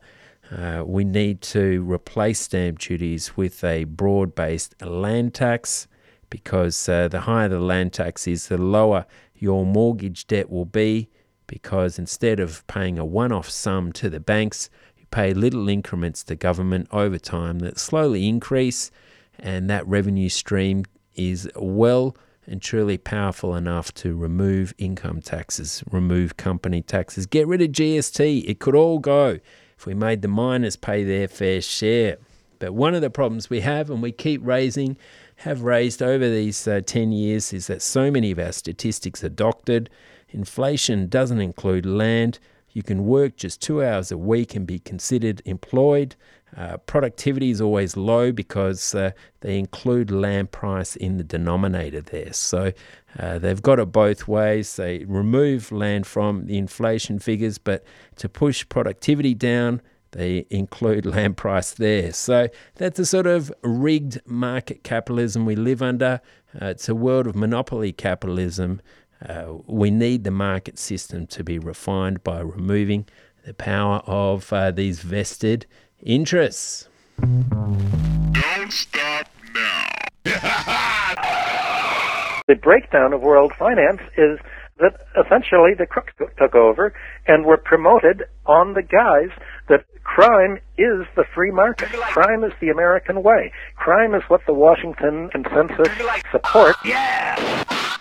we 0.85 1.03
need 1.03 1.41
to 1.41 1.83
replace 1.91 2.39
stamp 2.39 2.79
duties 2.79 3.35
with 3.35 3.63
a 3.65 3.83
broad 3.83 4.33
based 4.33 4.81
land 4.81 5.33
tax 5.33 5.87
because 6.29 6.85
the 6.85 7.21
higher 7.23 7.47
the 7.49 7.59
land 7.59 7.93
tax 7.93 8.27
is, 8.27 8.47
the 8.47 8.57
lower 8.57 9.05
your 9.41 9.65
mortgage 9.65 10.27
debt 10.27 10.49
will 10.49 10.65
be 10.65 11.09
because 11.47 11.97
instead 11.97 12.39
of 12.39 12.65
paying 12.67 12.99
a 12.99 13.05
one 13.05 13.31
off 13.31 13.49
sum 13.49 13.91
to 13.93 14.09
the 14.09 14.19
banks, 14.19 14.69
you 14.97 15.05
pay 15.11 15.33
little 15.33 15.69
increments 15.69 16.23
to 16.25 16.35
government 16.35 16.87
over 16.91 17.17
time 17.17 17.59
that 17.59 17.79
slowly 17.79 18.27
increase, 18.27 18.91
and 19.39 19.69
that 19.69 19.87
revenue 19.87 20.29
stream 20.29 20.83
is 21.15 21.49
well 21.55 22.15
and 22.45 22.61
truly 22.61 22.97
powerful 22.97 23.55
enough 23.55 23.93
to 23.93 24.15
remove 24.15 24.73
income 24.77 25.21
taxes, 25.21 25.83
remove 25.91 26.37
company 26.37 26.81
taxes, 26.81 27.25
get 27.25 27.47
rid 27.47 27.61
of 27.61 27.69
GST. 27.69 28.47
It 28.47 28.59
could 28.59 28.75
all 28.75 28.99
go 28.99 29.39
if 29.77 29.85
we 29.85 29.93
made 29.93 30.21
the 30.21 30.27
miners 30.27 30.75
pay 30.75 31.03
their 31.03 31.27
fair 31.27 31.61
share. 31.61 32.17
But 32.59 32.73
one 32.73 32.95
of 32.95 33.01
the 33.01 33.09
problems 33.09 33.49
we 33.49 33.61
have, 33.61 33.89
and 33.89 34.01
we 34.01 34.11
keep 34.11 34.41
raising, 34.43 34.97
have 35.37 35.61
raised 35.61 36.01
over 36.01 36.29
these 36.29 36.67
uh, 36.67 36.81
10 36.85 37.11
years 37.11 37.53
is 37.53 37.67
that 37.67 37.81
so 37.81 38.09
many 38.09 38.31
of 38.31 38.39
our 38.39 38.51
statistics 38.51 39.23
are 39.23 39.29
doctored. 39.29 39.89
Inflation 40.29 41.07
doesn't 41.07 41.39
include 41.39 41.85
land. 41.85 42.39
You 42.71 42.83
can 42.83 43.05
work 43.05 43.37
just 43.37 43.61
two 43.61 43.83
hours 43.83 44.11
a 44.11 44.17
week 44.17 44.55
and 44.55 44.65
be 44.65 44.79
considered 44.79 45.41
employed. 45.45 46.15
Uh, 46.55 46.77
productivity 46.77 47.51
is 47.51 47.61
always 47.61 47.95
low 47.95 48.31
because 48.31 48.95
uh, 48.95 49.11
they 49.41 49.59
include 49.59 50.09
land 50.09 50.51
price 50.51 50.95
in 50.95 51.17
the 51.17 51.23
denominator 51.23 52.01
there. 52.01 52.33
So 52.33 52.71
uh, 53.19 53.37
they've 53.37 53.61
got 53.61 53.79
it 53.79 53.91
both 53.91 54.27
ways. 54.27 54.75
They 54.75 55.03
remove 55.05 55.71
land 55.71 56.07
from 56.07 56.47
the 56.47 56.57
inflation 56.57 57.19
figures, 57.19 57.57
but 57.57 57.83
to 58.15 58.27
push 58.27 58.67
productivity 58.69 59.35
down, 59.35 59.81
they 60.11 60.45
include 60.49 61.05
land 61.05 61.37
price 61.37 61.71
there. 61.71 62.11
So 62.13 62.49
that's 62.75 62.99
a 62.99 63.05
sort 63.05 63.27
of 63.27 63.51
rigged 63.61 64.21
market 64.25 64.83
capitalism 64.83 65.45
we 65.45 65.55
live 65.55 65.81
under. 65.81 66.21
Uh, 66.59 66.67
it's 66.67 66.89
a 66.89 66.95
world 66.95 67.27
of 67.27 67.35
monopoly 67.35 67.91
capitalism. 67.91 68.81
Uh, 69.27 69.55
we 69.65 69.89
need 69.89 70.23
the 70.23 70.31
market 70.31 70.77
system 70.77 71.25
to 71.27 71.43
be 71.43 71.59
refined 71.59 72.23
by 72.23 72.39
removing 72.39 73.05
the 73.45 73.53
power 73.53 74.01
of 74.05 74.51
uh, 74.53 74.71
these 74.71 75.01
vested 75.01 75.65
interests. 76.01 76.87
Don't 77.19 78.71
stop 78.71 79.27
now. 79.55 79.89
the 82.47 82.55
breakdown 82.55 83.13
of 83.13 83.21
world 83.21 83.53
finance 83.57 84.01
is 84.17 84.39
that 84.79 84.93
essentially 85.17 85.73
the 85.77 85.85
crooks 85.85 86.13
took 86.17 86.55
over 86.55 86.93
and 87.27 87.45
were 87.45 87.57
promoted 87.57 88.23
on 88.45 88.73
the 88.73 88.83
guise 88.83 89.35
that 89.69 89.85
crime 90.03 90.57
is 90.77 91.05
the 91.15 91.25
free 91.35 91.51
market. 91.51 91.89
Crime 91.89 92.43
is 92.43 92.53
the 92.61 92.69
American 92.69 93.23
way. 93.23 93.51
Crime 93.75 94.15
is 94.15 94.23
what 94.27 94.41
the 94.45 94.53
Washington 94.53 95.29
consensus 95.29 95.89
supports. 96.31 96.77
Yeah! 96.85 97.97